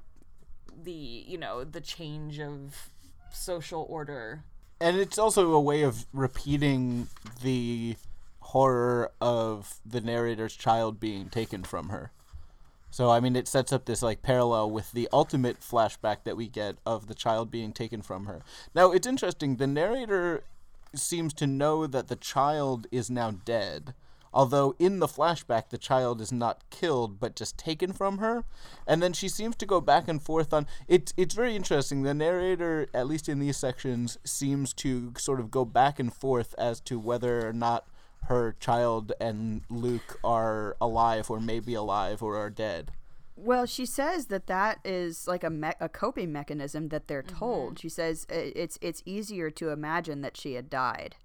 [0.84, 0.92] the
[1.28, 2.90] you know the change of
[3.32, 4.44] social order
[4.84, 7.08] And it's also a way of repeating
[7.42, 7.96] the
[8.42, 12.12] horror of the narrator's child being taken from her.
[12.92, 16.50] So I mean it sets up this like parallel with the ultimate flashback that we
[16.50, 18.42] get of the child being taken from her.
[18.76, 20.44] Now it's interesting, the narrator
[20.94, 23.94] seems to know that the child is now dead.
[24.34, 28.44] Although in the flashback the child is not killed but just taken from her.
[28.88, 32.04] And then she seems to go back and forth on it's it's very interesting.
[32.04, 36.56] The narrator, at least in these sections, seems to sort of go back and forth
[36.58, 37.88] as to whether or not
[38.28, 42.92] her child and Luke are alive or maybe alive or are dead.
[43.36, 47.38] Well, she says that that is like a me- a coping mechanism that they're mm-hmm.
[47.38, 47.80] told.
[47.80, 51.16] She says it's it's easier to imagine that she had died.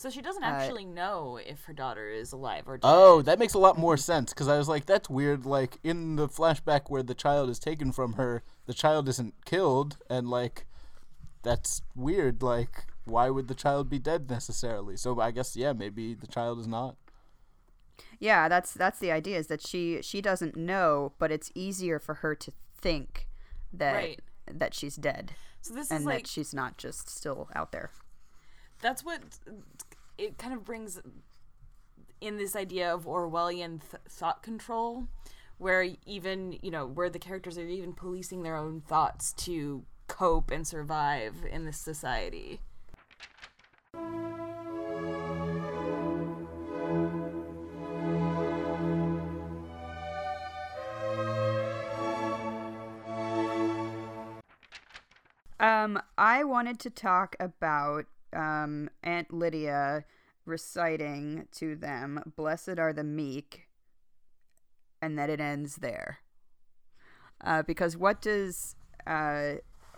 [0.00, 3.52] So she doesn't actually know if her daughter is alive or dead Oh, that makes
[3.52, 5.44] a lot more sense because I was like, that's weird.
[5.44, 9.98] Like in the flashback where the child is taken from her, the child isn't killed,
[10.08, 10.66] and like
[11.42, 12.42] that's weird.
[12.42, 14.96] Like, why would the child be dead necessarily?
[14.96, 16.96] So I guess yeah, maybe the child is not.
[18.18, 22.14] Yeah, that's that's the idea is that she she doesn't know, but it's easier for
[22.14, 23.28] her to think
[23.72, 24.20] that Right.
[24.50, 27.90] that she's dead so this and is like that she's not just still out there.
[28.80, 29.20] That's what
[30.18, 31.00] it kind of brings
[32.20, 35.06] in this idea of Orwellian th- thought control,
[35.58, 40.50] where even you know where the characters are even policing their own thoughts to cope
[40.50, 42.60] and survive in this society.
[55.58, 60.04] Um, I wanted to talk about um, Aunt Lydia
[60.46, 63.68] reciting to them, Blessed are the meek,
[65.02, 66.18] and that it ends there.
[67.42, 68.76] Uh, because what does,
[69.06, 69.52] uh,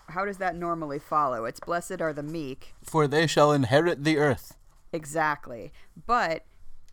[0.09, 1.45] how does that normally follow?
[1.45, 4.57] It's Blessed are the meek, For they shall inherit the earth.
[4.93, 5.73] exactly.
[6.07, 6.45] But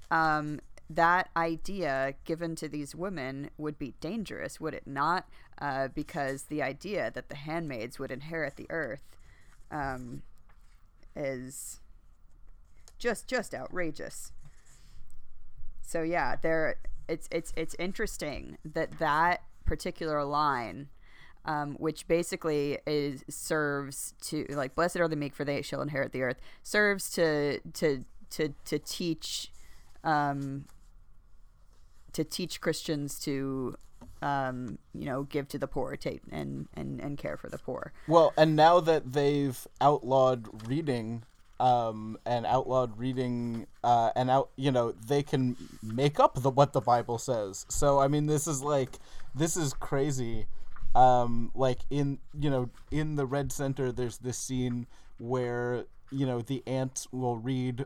[0.09, 0.59] um,
[0.89, 5.27] that idea given to these women would be dangerous, would it not?
[5.61, 9.03] Uh, because the idea that the handmaids would inherit the earth
[9.71, 10.23] um,
[11.19, 11.79] is
[12.97, 14.31] just just outrageous.
[15.81, 16.75] So yeah, there
[17.07, 20.89] it's it's it's interesting that that particular line,
[21.45, 26.11] um, which basically is serves to like blessed are the meek for they shall inherit
[26.11, 29.51] the earth, serves to to to to teach
[30.03, 30.65] um,
[32.13, 33.75] to teach Christians to
[34.21, 37.93] um, you know, give to the poor, take and and and care for the poor.
[38.07, 41.23] Well, and now that they've outlawed reading,
[41.59, 46.73] um, and outlawed reading, uh, and out, you know, they can make up the what
[46.73, 47.65] the Bible says.
[47.69, 48.99] So I mean, this is like,
[49.35, 50.47] this is crazy.
[50.95, 54.87] Um, like in you know, in the Red Center, there's this scene
[55.17, 57.85] where you know the Aunts will read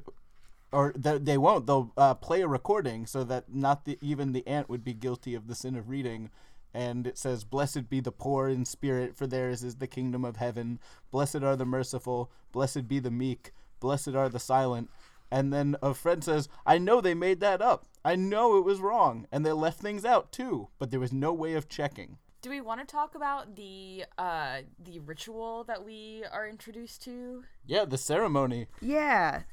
[0.73, 1.67] or th- they won't.
[1.67, 5.35] They'll uh, play a recording so that not the, even the Aunt would be guilty
[5.35, 6.29] of the sin of reading.
[6.73, 10.37] And it says, "Blessed be the poor in spirit, for theirs is the kingdom of
[10.37, 10.79] heaven.
[11.11, 12.31] Blessed are the merciful.
[12.51, 13.53] Blessed be the meek.
[13.79, 14.89] Blessed are the silent."
[15.31, 17.85] And then a friend says, "I know they made that up.
[18.03, 21.31] I know it was wrong, and they left things out too, but there was no
[21.31, 26.25] way of checking." Do we want to talk about the uh the ritual that we
[26.29, 27.45] are introduced to?
[27.65, 28.67] Yeah, the ceremony.
[28.81, 29.43] Yeah,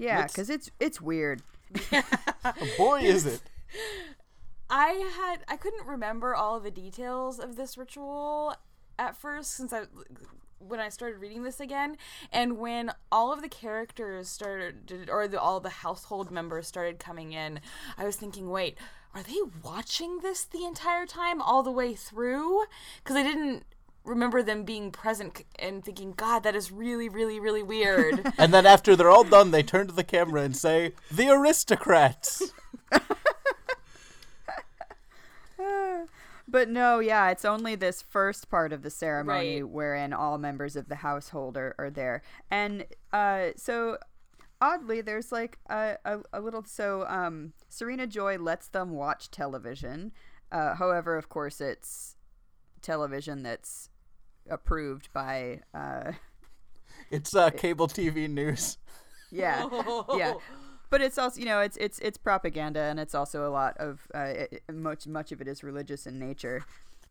[0.00, 1.42] yeah, because it's it's weird.
[2.76, 3.42] Boy, is it!
[4.70, 8.54] I had I couldn't remember all of the details of this ritual
[8.98, 9.84] at first since I
[10.58, 11.96] when I started reading this again
[12.32, 17.32] and when all of the characters started or the, all the household members started coming
[17.32, 17.60] in
[17.98, 18.78] I was thinking wait
[19.14, 22.64] are they watching this the entire time all the way through
[23.04, 23.64] cuz I didn't
[24.04, 28.66] remember them being present and thinking god that is really really really weird And then
[28.66, 32.52] after they're all done, they turn to the camera and say, "The aristocrats."
[36.48, 39.70] But no, yeah, it's only this first part of the ceremony Right.
[39.70, 42.22] wherein all members of the household are, are there.
[42.50, 43.98] And uh, so
[44.60, 46.64] oddly, there's like a, a, a little.
[46.64, 50.10] So um, Serena Joy lets them watch television.
[50.50, 52.16] Uh, however, of course, it's
[52.82, 53.89] television that's
[54.50, 55.60] approved by.
[55.74, 56.12] Uh,
[57.10, 58.78] It's uh, cable TV news.
[59.30, 59.66] yeah,
[60.16, 60.34] yeah.
[60.90, 64.00] But it's also, you know, it's it's it's propaganda, and it's also a lot of
[64.14, 66.64] uh, it, it- much much of it is religious in nature.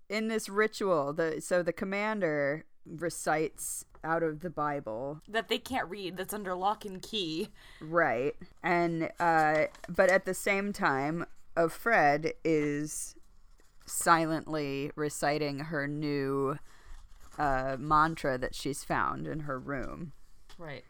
[0.09, 5.87] In this ritual, the so the commander recites out of the Bible, that they can't
[5.89, 7.49] read that's under lock and key
[7.81, 8.35] right?
[8.63, 11.25] And uh, but at the same time,
[11.57, 13.15] Offred is
[13.85, 16.57] silently reciting her new
[17.37, 20.13] uh, mantra that she's found in her room.
[20.57, 20.83] Right.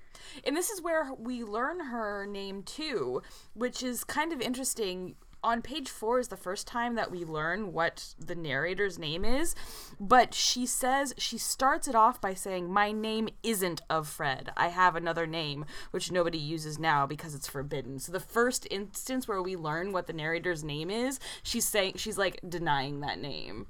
[0.44, 3.22] And this is where we learn her name too,
[3.54, 5.16] which is kind of interesting.
[5.42, 9.56] On page four is the first time that we learn what the narrator's name is,
[9.98, 14.50] but she says, she starts it off by saying, My name isn't Offred.
[14.58, 18.00] I have another name, which nobody uses now because it's forbidden.
[18.00, 22.18] So the first instance where we learn what the narrator's name is, she's saying, she's
[22.18, 23.68] like denying that name.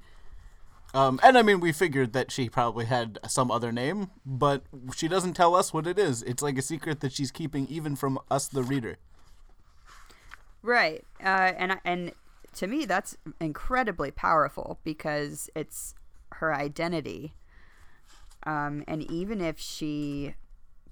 [0.92, 4.64] Um, and I mean, we figured that she probably had some other name, but
[4.94, 6.22] she doesn't tell us what it is.
[6.24, 8.98] It's like a secret that she's keeping even from us, the reader.
[10.62, 11.04] Right.
[11.22, 12.12] Uh, and and
[12.54, 15.94] to me that's incredibly powerful because it's
[16.32, 17.34] her identity.
[18.44, 20.34] Um, and even if she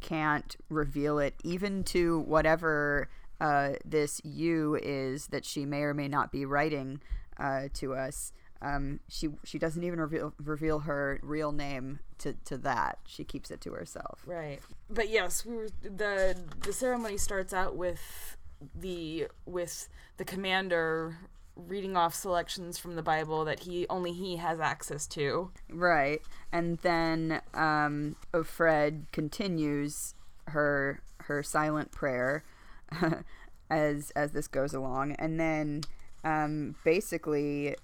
[0.00, 3.08] can't reveal it, even to whatever
[3.40, 7.00] uh, this you is that she may or may not be writing
[7.38, 12.58] uh, to us, um, she she doesn't even reveal reveal her real name to, to
[12.58, 12.98] that.
[13.06, 14.22] She keeps it to herself.
[14.26, 14.60] Right.
[14.90, 18.36] But yes, we were the the ceremony starts out with
[18.74, 21.18] the with the commander
[21.54, 25.50] reading off selections from the Bible that he only he has access to.
[25.70, 26.20] Right.
[26.52, 30.14] And then um Fred continues
[30.48, 32.42] her her silent prayer
[33.70, 35.82] as as this goes along and then
[36.24, 37.76] um basically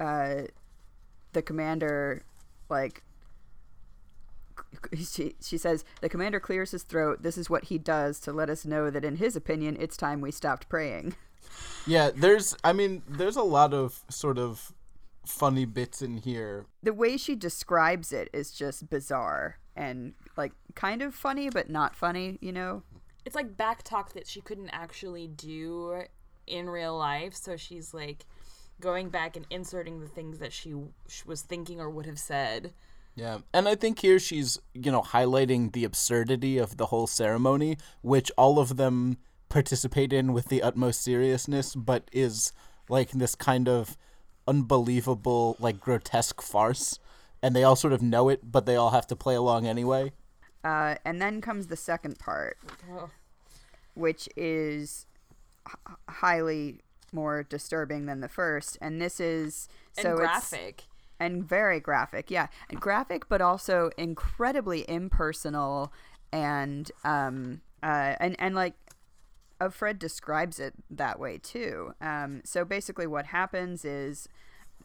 [0.00, 0.42] uh
[1.32, 2.24] the commander
[2.68, 3.02] like
[5.04, 7.22] she, she says the commander clears his throat.
[7.22, 10.20] This is what he does to let us know that in his opinion it's time
[10.20, 11.14] we stopped praying.
[11.86, 14.72] Yeah, there's, I mean, there's a lot of sort of
[15.26, 16.66] funny bits in here.
[16.82, 21.94] the way she describes it is just bizarre and like kind of funny but not
[21.94, 22.82] funny you know?
[23.24, 26.02] It's like back talk that she couldn't actually do
[26.46, 28.26] in real life, so she's like
[28.80, 30.74] going back and inserting the things that she,
[31.08, 32.72] she was thinking or would have said.
[33.14, 37.76] Yeah, and I think here she's, you know, highlighting the absurdity of the whole ceremony,
[38.02, 39.18] which all of them
[39.48, 42.52] participate in with the utmost seriousness, but is
[42.88, 43.96] like this kind of
[44.46, 46.98] unbelievable, like grotesque farce.
[47.42, 50.12] And they all sort of know it, but they all have to play along anyway.
[50.64, 52.58] uh, and then comes the second part
[53.94, 55.06] which is
[55.68, 56.80] h- highly
[57.12, 60.84] more disturbing than the first and this is And so it's graphic.
[61.18, 65.92] and very graphic yeah and graphic but also incredibly impersonal
[66.32, 68.74] and um uh and and like
[69.60, 74.28] uh, fred describes it that way too um so basically what happens is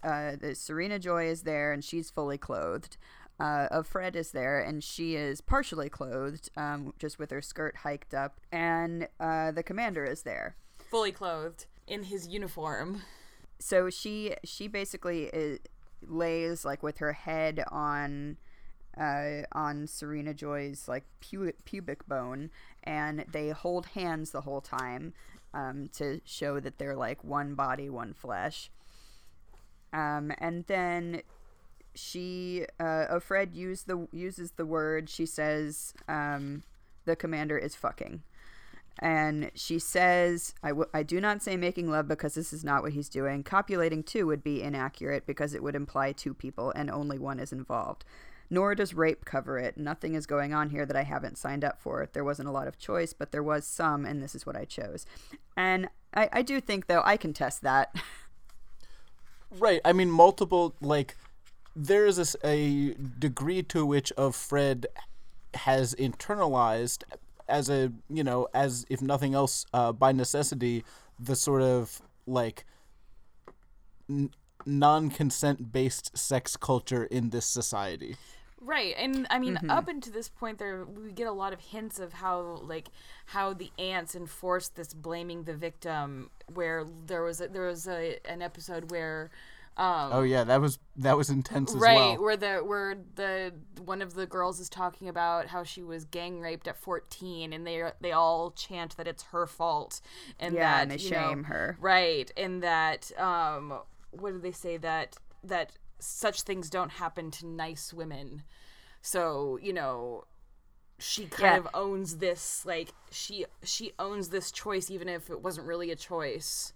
[0.03, 2.97] uh, the Serena Joy is there, and she's fully clothed.
[3.39, 8.13] Uh, Offred is there, and she is partially clothed, um, just with her skirt hiked
[8.13, 10.57] up, and uh, the commander is there.
[10.91, 13.01] Fully clothed in his uniform.
[13.59, 15.59] So she she basically is,
[16.01, 18.37] lays like with her head on
[18.99, 22.49] uh, on Serena Joy's like pu- pubic bone,
[22.83, 25.13] and they hold hands the whole time
[25.53, 28.69] um, to show that they're like one body, one flesh.
[29.93, 31.21] Um, and then
[31.93, 35.09] she, uh, Fred use the uses the word.
[35.09, 36.63] She says, um,
[37.05, 38.23] "The commander is fucking."
[38.99, 42.81] And she says, I, w- I do not say making love because this is not
[42.81, 43.43] what he's doing.
[43.43, 47.51] Copulating too would be inaccurate because it would imply two people and only one is
[47.51, 48.05] involved.
[48.49, 49.77] Nor does rape cover it.
[49.77, 52.07] Nothing is going on here that I haven't signed up for.
[52.13, 54.65] There wasn't a lot of choice, but there was some, and this is what I
[54.65, 55.05] chose.
[55.57, 57.93] And I, I do think, though, I can test that.
[59.59, 59.81] Right.
[59.85, 61.15] I mean, multiple like
[61.75, 64.85] there is a degree to which Offred
[65.53, 67.03] has internalized
[67.47, 70.83] as a you know as if nothing else uh, by necessity
[71.19, 72.65] the sort of like
[74.09, 74.31] n-
[74.65, 78.15] non-consent based sex culture in this society.
[78.61, 81.99] Right, and I mean, up until this point, there we get a lot of hints
[81.99, 82.87] of how like
[83.27, 86.31] how the Aunts enforced this blaming the victim.
[86.51, 89.29] Where there was a, there was a, an episode where,
[89.77, 92.21] um, Oh yeah, that was that was intense as right, well.
[92.21, 93.53] where the where the
[93.83, 97.65] one of the girls is talking about how she was gang raped at fourteen, and
[97.65, 99.99] they they all chant that it's her fault,
[100.39, 101.79] and Yeah, that and they you know, shame her.
[101.79, 103.79] right, and that um,
[104.11, 108.43] what do they say that that such things don't happen to nice women,
[109.01, 110.25] so you know
[110.99, 111.57] she kind Yeah.
[111.57, 115.95] of owns this like she she owns this choice even if it wasn't really a
[115.95, 116.73] choice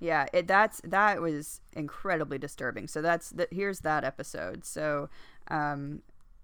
[0.00, 2.88] Yeah, it that's that was incredibly disturbing.
[2.88, 4.64] So that's the, here's that episode.
[4.64, 5.08] So
[5.48, 6.02] um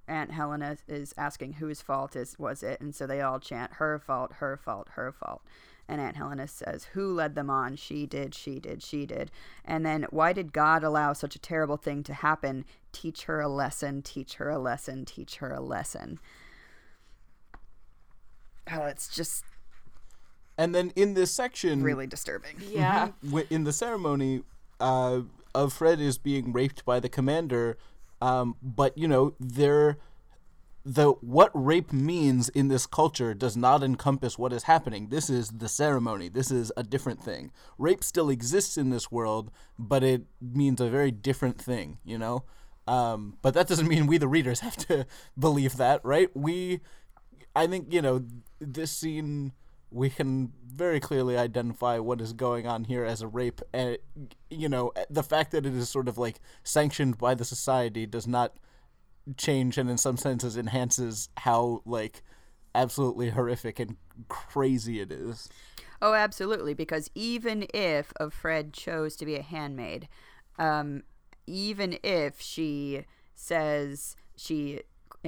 [0.09, 3.99] Aunt Helena is asking whose fault is was it, and so they all chant her
[3.99, 5.43] fault, her fault, her fault.
[5.89, 7.77] And Aunt Helena says, "Who led them on?
[7.77, 9.31] She did, she did, she did."
[9.65, 12.65] And then, why did God allow such a terrible thing to happen?
[12.93, 14.03] Teach her a lesson.
[14.03, 15.05] Teach her a lesson.
[15.05, 16.19] Teach her a lesson.
[18.71, 19.45] Oh, it's just
[20.61, 22.57] And then in this section, really disturbing.
[22.69, 23.13] yeah
[23.49, 24.43] in the ceremony,
[24.79, 25.21] uh,
[25.55, 27.79] Offred is being raped by the commander,
[28.21, 29.97] um, but you know there,
[30.85, 35.09] the what rape means in this culture does not encompass what is happening.
[35.09, 36.29] This is the ceremony.
[36.29, 37.53] This is a different thing.
[37.79, 41.97] Rape still exists in this world, but it means a very different thing.
[42.05, 42.45] You know,
[42.87, 45.07] um, but that doesn't mean we the readers have to
[45.39, 46.29] believe that, right?
[46.37, 46.81] We
[47.57, 48.25] I think you know
[48.61, 49.53] this scene.
[49.91, 53.99] We can very clearly identify what is going on here as a rape, and
[54.49, 58.27] you know the fact that it is sort of like sanctioned by the society does
[58.27, 58.57] not
[59.37, 62.23] change, and in some senses enhances how like
[62.75, 63.97] absolutely horrific and
[64.29, 65.49] crazy it is.
[66.03, 66.75] Oh, absolutely.
[66.75, 70.09] Because even if Offred chose to be a handmaid,
[70.59, 71.03] um,
[71.47, 74.81] even if she says she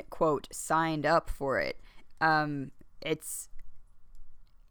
[0.08, 1.80] quote signed up for it,
[2.20, 3.48] um, it's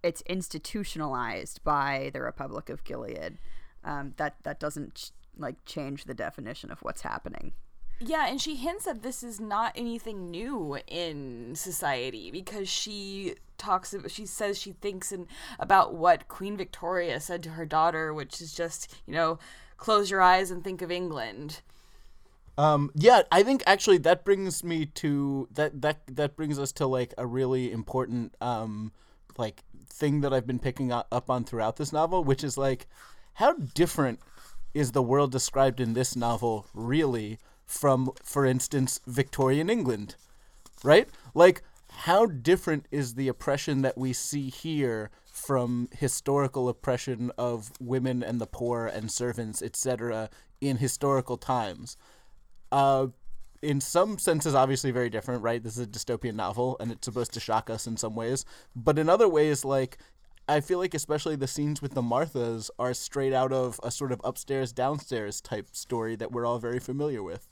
[0.04, 3.38] it's institutionalized by the Republic of Gilead.
[3.84, 7.54] Um, that that doesn't ch- like change the definition of what's happening.
[8.04, 13.94] Yeah, and she hints that this is not anything new in society because she talks
[13.94, 15.28] about, she says she thinks in,
[15.60, 19.38] about what Queen Victoria said to her daughter, which is just, you know,
[19.78, 21.62] close your eyes and think of England.
[22.58, 26.88] Um, yeah, I think actually that brings me to that that that brings us to
[26.88, 28.92] like a really important um
[29.38, 32.88] like thing that I've been picking up on throughout this novel, which is like
[33.36, 34.20] how different
[34.74, 40.16] is the world described in this novel really from for instance Victorian England,
[40.84, 41.08] right?
[41.34, 48.24] Like how different is the oppression that we see here from historical oppression of women
[48.24, 50.30] and the poor and servants, etc.,
[50.60, 51.98] in historical times?
[52.72, 53.08] uh,
[53.62, 55.62] in some senses, obviously very different, right?
[55.62, 58.46] This is a dystopian novel, and it's supposed to shock us in some ways.
[58.76, 59.98] But in other ways, like,
[60.48, 64.12] I feel like especially the scenes with the Marthas are straight out of a sort
[64.12, 67.48] of upstairs, downstairs type story that we're all very familiar with.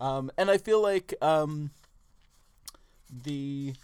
[0.00, 1.70] Um, and I feel like um,
[3.10, 3.74] the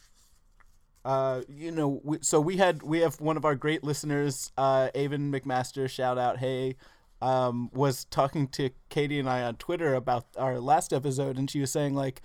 [1.05, 4.89] uh, you know, we, so we had we have one of our great listeners, uh,
[4.95, 5.89] Avon McMaster.
[5.89, 6.77] Shout out, hey,
[7.25, 11.59] um, was talking to Katie and I on Twitter about our last episode, and she
[11.59, 12.21] was saying like,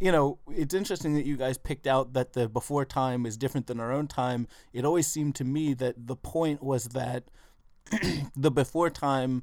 [0.00, 3.66] you know, it's interesting that you guys picked out that the before time is different
[3.66, 4.48] than our own time.
[4.72, 7.24] It always seemed to me that the point was that
[8.36, 9.42] the before time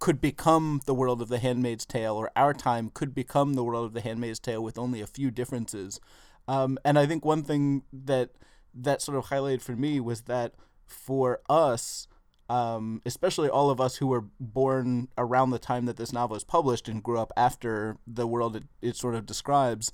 [0.00, 3.86] could become the world of the Handmaid's Tale, or our time could become the world
[3.86, 5.98] of the Handmaid's Tale with only a few differences.
[6.46, 8.32] Um, and I think one thing that
[8.74, 10.54] that sort of highlighted for me was that
[10.86, 12.06] for us,
[12.50, 16.42] um, especially all of us who were born around the time that this novel was
[16.42, 19.92] published and grew up after the world it, it sort of describes,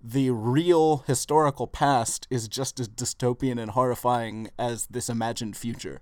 [0.00, 6.00] the real historical past is just as dystopian and horrifying as this imagined future.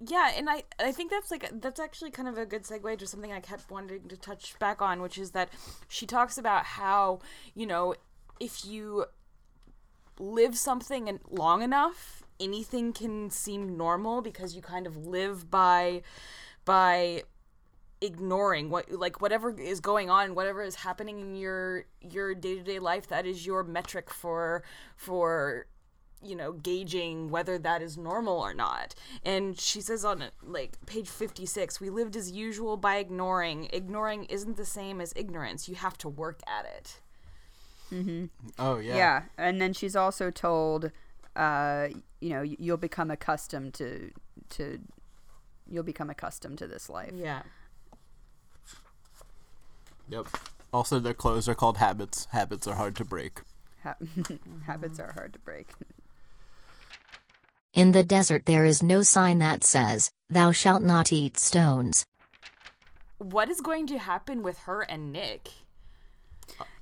[0.00, 3.06] Yeah, and I I think that's like that's actually kind of a good segue to
[3.06, 5.50] something I kept wanting to touch back on, which is that
[5.88, 7.18] she talks about how
[7.54, 7.96] you know
[8.40, 9.06] if you
[10.18, 16.02] live something and long enough, anything can seem normal because you kind of live by
[16.64, 17.22] by
[18.00, 23.08] ignoring what like whatever is going on whatever is happening in your your day-to-day life
[23.08, 24.62] that is your metric for
[24.94, 25.66] for
[26.22, 28.94] you know gauging whether that is normal or not.
[29.24, 33.68] And she says on like page 56 we lived as usual by ignoring.
[33.72, 35.68] Ignoring isn't the same as ignorance.
[35.68, 37.00] You have to work at it.
[37.92, 38.26] Mm-hmm.
[38.58, 38.96] oh yeah.
[38.96, 39.22] Yeah.
[39.36, 40.90] And then she's also told
[41.38, 41.88] uh
[42.20, 44.10] you know you'll become accustomed to
[44.50, 44.78] to
[45.70, 47.42] you'll become accustomed to this life yeah
[50.10, 50.26] yep
[50.72, 53.40] also their clothes are called habits habits are hard to break
[53.82, 53.96] ha-
[54.66, 55.68] habits are hard to break
[57.74, 62.04] in the desert there is no sign that says, Thou shalt not eat stones.
[63.18, 65.50] What is going to happen with her and Nick?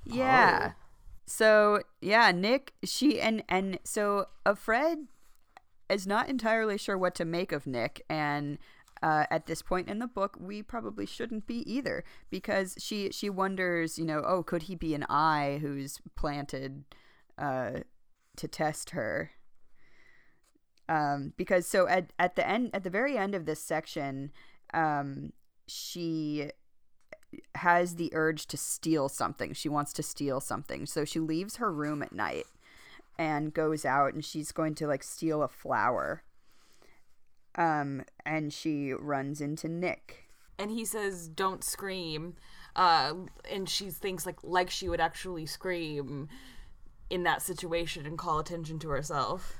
[0.05, 0.71] Yeah.
[0.71, 0.86] Oh.
[1.27, 5.07] So, yeah, Nick, she, and, and so uh, Fred
[5.89, 8.03] is not entirely sure what to make of Nick.
[8.09, 8.57] And
[9.03, 13.29] uh, at this point in the book, we probably shouldn't be either because she, she
[13.29, 16.85] wonders, you know, oh, could he be an eye who's planted
[17.37, 17.81] uh,
[18.37, 19.31] to test her?
[20.89, 24.31] um, because so at, at the end at the very end of this section
[24.73, 25.31] um,
[25.67, 26.49] she
[27.55, 31.71] has the urge to steal something she wants to steal something so she leaves her
[31.71, 32.45] room at night
[33.19, 36.23] and goes out and she's going to like steal a flower
[37.55, 42.35] um and she runs into nick and he says don't scream
[42.75, 43.13] uh
[43.51, 46.29] and she thinks like like she would actually scream
[47.09, 49.57] in that situation and call attention to herself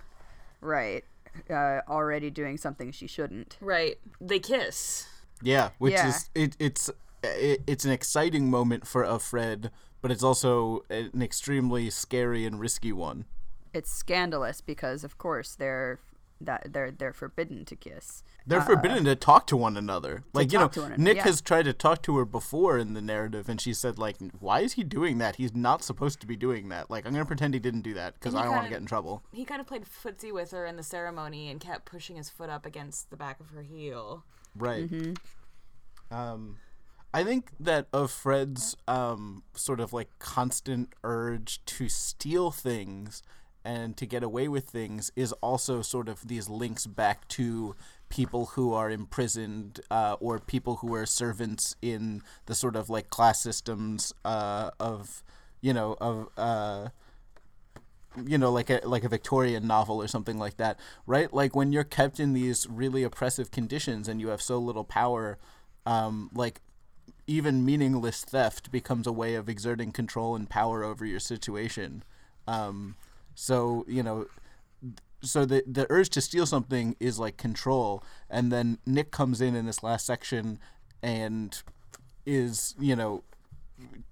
[0.61, 1.03] right
[1.49, 3.57] uh, already doing something she shouldn't.
[3.61, 3.97] Right.
[4.19, 5.07] They kiss.
[5.41, 6.07] Yeah, which yeah.
[6.07, 6.89] is it, it's
[7.23, 12.59] it, it's an exciting moment for a Fred, but it's also an extremely scary and
[12.59, 13.25] risky one.
[13.73, 15.99] It's scandalous because, of course, they're
[16.39, 18.23] that they're they're forbidden to kiss.
[18.45, 20.23] They're uh, forbidden to talk to one another.
[20.33, 21.23] Like you know, Nick yeah.
[21.23, 24.61] has tried to talk to her before in the narrative, and she said like, "Why
[24.61, 25.37] is he doing that?
[25.37, 26.89] He's not supposed to be doing that.
[26.89, 28.85] Like, I'm gonna pretend he didn't do that because I don't want to get in
[28.85, 32.29] trouble." He kind of played footsie with her in the ceremony and kept pushing his
[32.29, 34.23] foot up against the back of her heel.
[34.55, 34.89] Right.
[34.89, 36.15] Mm-hmm.
[36.15, 36.57] Um,
[37.13, 43.23] I think that Offred's um sort of like constant urge to steal things
[43.63, 47.75] and to get away with things is also sort of these links back to
[48.07, 53.09] people who are imprisoned uh, or people who are servants in the sort of like
[53.09, 55.21] class systems uh, of
[55.59, 56.87] you know of uh,
[58.25, 61.33] you know like a like a Victorian novel or something like that right?
[61.33, 65.37] Like when you're kept in these really oppressive conditions and you have so little power
[65.85, 66.61] um, like
[67.27, 72.03] even meaningless theft becomes a way of exerting control and power over your situation
[72.47, 72.95] um,
[73.35, 74.27] so you know,
[75.21, 79.55] so the the urge to steal something is like control, and then Nick comes in
[79.55, 80.59] in this last section
[81.03, 81.61] and
[82.25, 83.23] is you know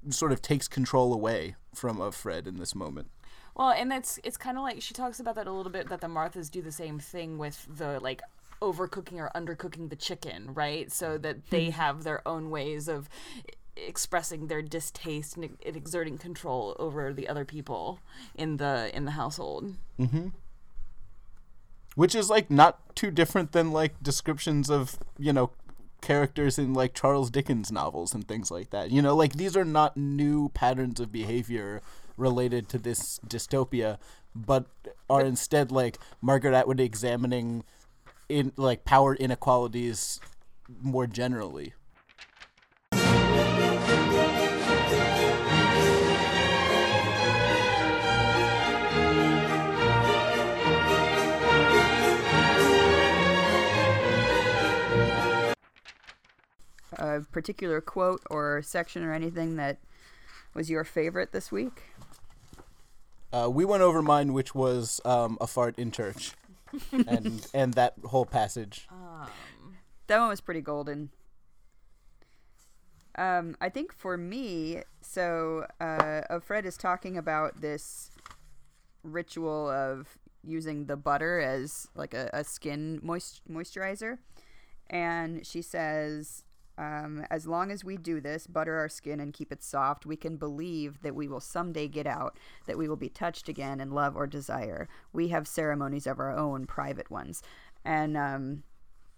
[0.09, 3.09] sort of takes control away from Offred in this moment.
[3.55, 6.01] Well, and it's it's kind of like she talks about that a little bit that
[6.01, 8.21] the Marthas do the same thing with the like
[8.65, 10.91] overcooking or undercooking the chicken, right?
[10.91, 13.07] So that they have their own ways of
[13.77, 17.99] expressing their distaste and, and exerting control over the other people
[18.33, 19.75] in the in the household.
[19.99, 20.29] Mm-hmm.
[21.93, 25.51] Which is like not too different than like descriptions of you know
[26.01, 28.91] characters in like Charles Dickens novels and things like that.
[28.91, 31.81] You know, like these are not new patterns of behavior
[32.17, 33.97] related to this dystopia,
[34.33, 34.65] but
[35.09, 37.63] are instead like Margaret Atwood examining
[38.29, 40.19] in like power inequalities
[40.81, 41.73] more generally.
[56.97, 59.77] a particular quote or section or anything that
[60.53, 61.83] was your favorite this week?
[63.31, 66.33] Uh, we went over mine, which was um, a fart in church.
[66.91, 68.87] And and that whole passage.
[70.07, 71.09] That one was pretty golden.
[73.17, 78.11] Um, I think for me, so uh, Fred is talking about this
[79.03, 84.19] ritual of using the butter as like a, a skin moist- moisturizer,
[84.89, 86.44] and she says,
[86.77, 90.15] um, as long as we do this, butter our skin and keep it soft, we
[90.15, 93.91] can believe that we will someday get out, that we will be touched again in
[93.91, 94.87] love or desire.
[95.13, 97.41] We have ceremonies of our own, private ones,
[97.83, 98.63] and um,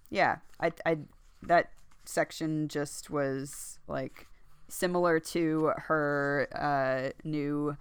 [0.10, 0.98] yeah, I, I
[1.44, 1.72] that
[2.06, 4.28] section just was like
[4.70, 7.78] similar to her uh, new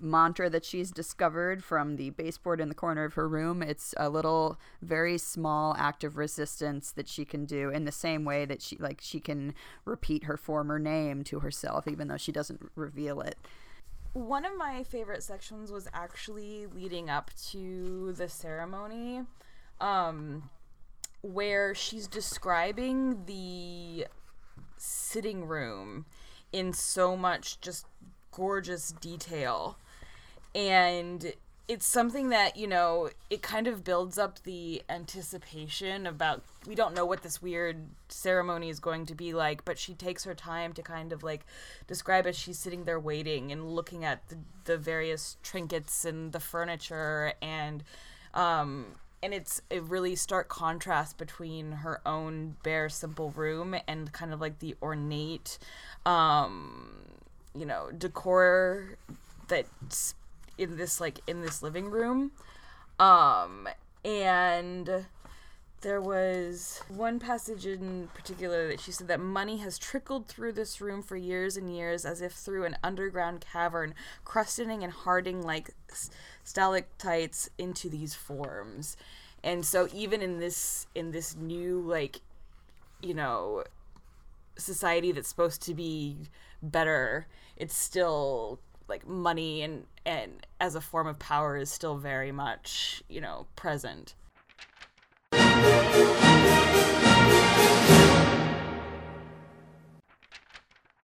[0.00, 3.62] mantra that she's discovered from the baseboard in the corner of her room.
[3.62, 8.24] It's a little very small act of resistance that she can do in the same
[8.24, 12.32] way that she like she can repeat her former name to herself even though she
[12.32, 13.36] doesn't reveal it.
[14.12, 19.22] One of my favorite sections was actually leading up to the ceremony.
[19.80, 20.50] Um
[21.22, 24.06] where she's describing the
[24.78, 26.06] sitting room
[26.52, 27.86] in so much just
[28.32, 29.76] gorgeous detail.
[30.54, 31.32] And
[31.70, 36.94] it's something that, you know, it kind of builds up the anticipation about we don't
[36.94, 37.76] know what this weird
[38.08, 41.46] ceremony is going to be like, but she takes her time to kind of like
[41.86, 46.40] describe as she's sitting there waiting and looking at the, the various trinkets and the
[46.40, 47.84] furniture and
[48.34, 48.86] um
[49.22, 54.40] and it's a really stark contrast between her own bare simple room and kind of
[54.40, 55.58] like the ornate
[56.06, 56.90] um
[57.54, 58.96] you know decor
[59.48, 60.14] that's
[60.60, 62.32] in this like in this living room.
[62.98, 63.68] Um
[64.04, 65.06] and
[65.82, 70.80] there was one passage in particular that she said that money has trickled through this
[70.80, 73.94] room for years and years as if through an underground cavern
[74.24, 75.70] crusting and hardening like
[76.44, 78.96] stalactites into these forms.
[79.42, 82.20] And so even in this in this new like
[83.02, 83.64] you know
[84.56, 86.28] society that's supposed to be
[86.62, 88.60] better it's still
[88.90, 93.46] like money and and as a form of power is still very much you know
[93.56, 94.14] present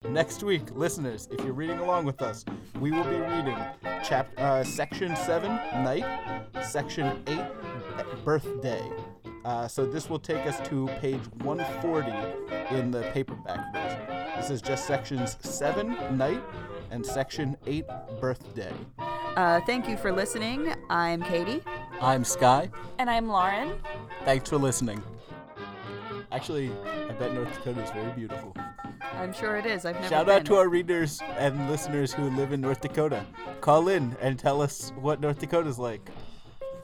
[0.09, 2.45] Next week, listeners, if you're reading along with us,
[2.81, 3.59] we will be reading
[4.03, 5.51] chap- uh, section 7,
[5.85, 6.07] Night,
[6.65, 7.41] section 8,
[8.25, 8.91] Birthday.
[9.45, 12.11] Uh, so this will take us to page 140
[12.75, 14.07] in the paperback version.
[14.37, 16.43] This is just sections 7, Night,
[16.97, 17.85] and section 8,
[18.21, 18.73] Birthday.
[18.99, 20.75] Uh, thank you for listening.
[20.89, 21.63] I'm Katie.
[22.01, 22.71] I'm Sky.
[22.99, 23.75] and i'm lauren
[24.25, 25.03] Thanks for listening.
[26.33, 26.73] Actually,
[27.09, 28.57] I bet North Dakota is very beautiful.
[29.13, 29.85] I'm sure it is.
[29.85, 30.11] I've never been.
[30.11, 30.37] Shout been.
[30.39, 33.25] out to our readers and listeners who live in North Dakota.
[33.61, 36.11] Call in and tell us what North Dakota's like.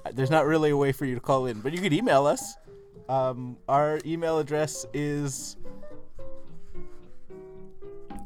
[0.06, 2.26] Uh, There's not really a way for you to call in, but you could email
[2.26, 2.54] us.
[3.08, 5.56] Um, our email address is,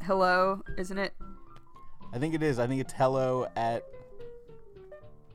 [0.03, 1.13] Hello, isn't it?
[2.17, 3.85] I think it is, I think it's hello at.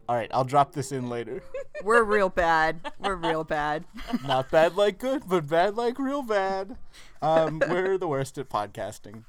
[0.08, 1.40] All right, I'll drop this in later.
[1.84, 2.80] We're real bad.
[2.98, 3.84] We're real bad.
[4.26, 6.76] not bad like good, but bad like real bad.
[7.22, 9.22] Um, we're the worst at podcasting.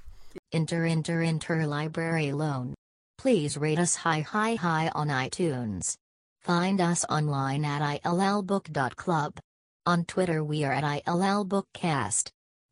[0.51, 2.74] Inter Inter Interlibrary Loan.
[3.20, 5.93] Please rate us high high high on iTunes.
[6.41, 9.38] Find us online at illbook.club.
[9.86, 12.30] On Twitter we are at illbookcast.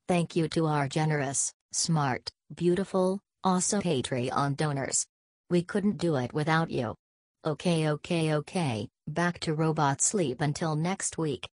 [0.08, 5.06] Thank you to our generous, smart, beautiful, awesome Patreon donors.
[5.50, 6.96] We couldn't do it without you.
[7.46, 11.50] Okay okay okay, back to robot sleep until next week.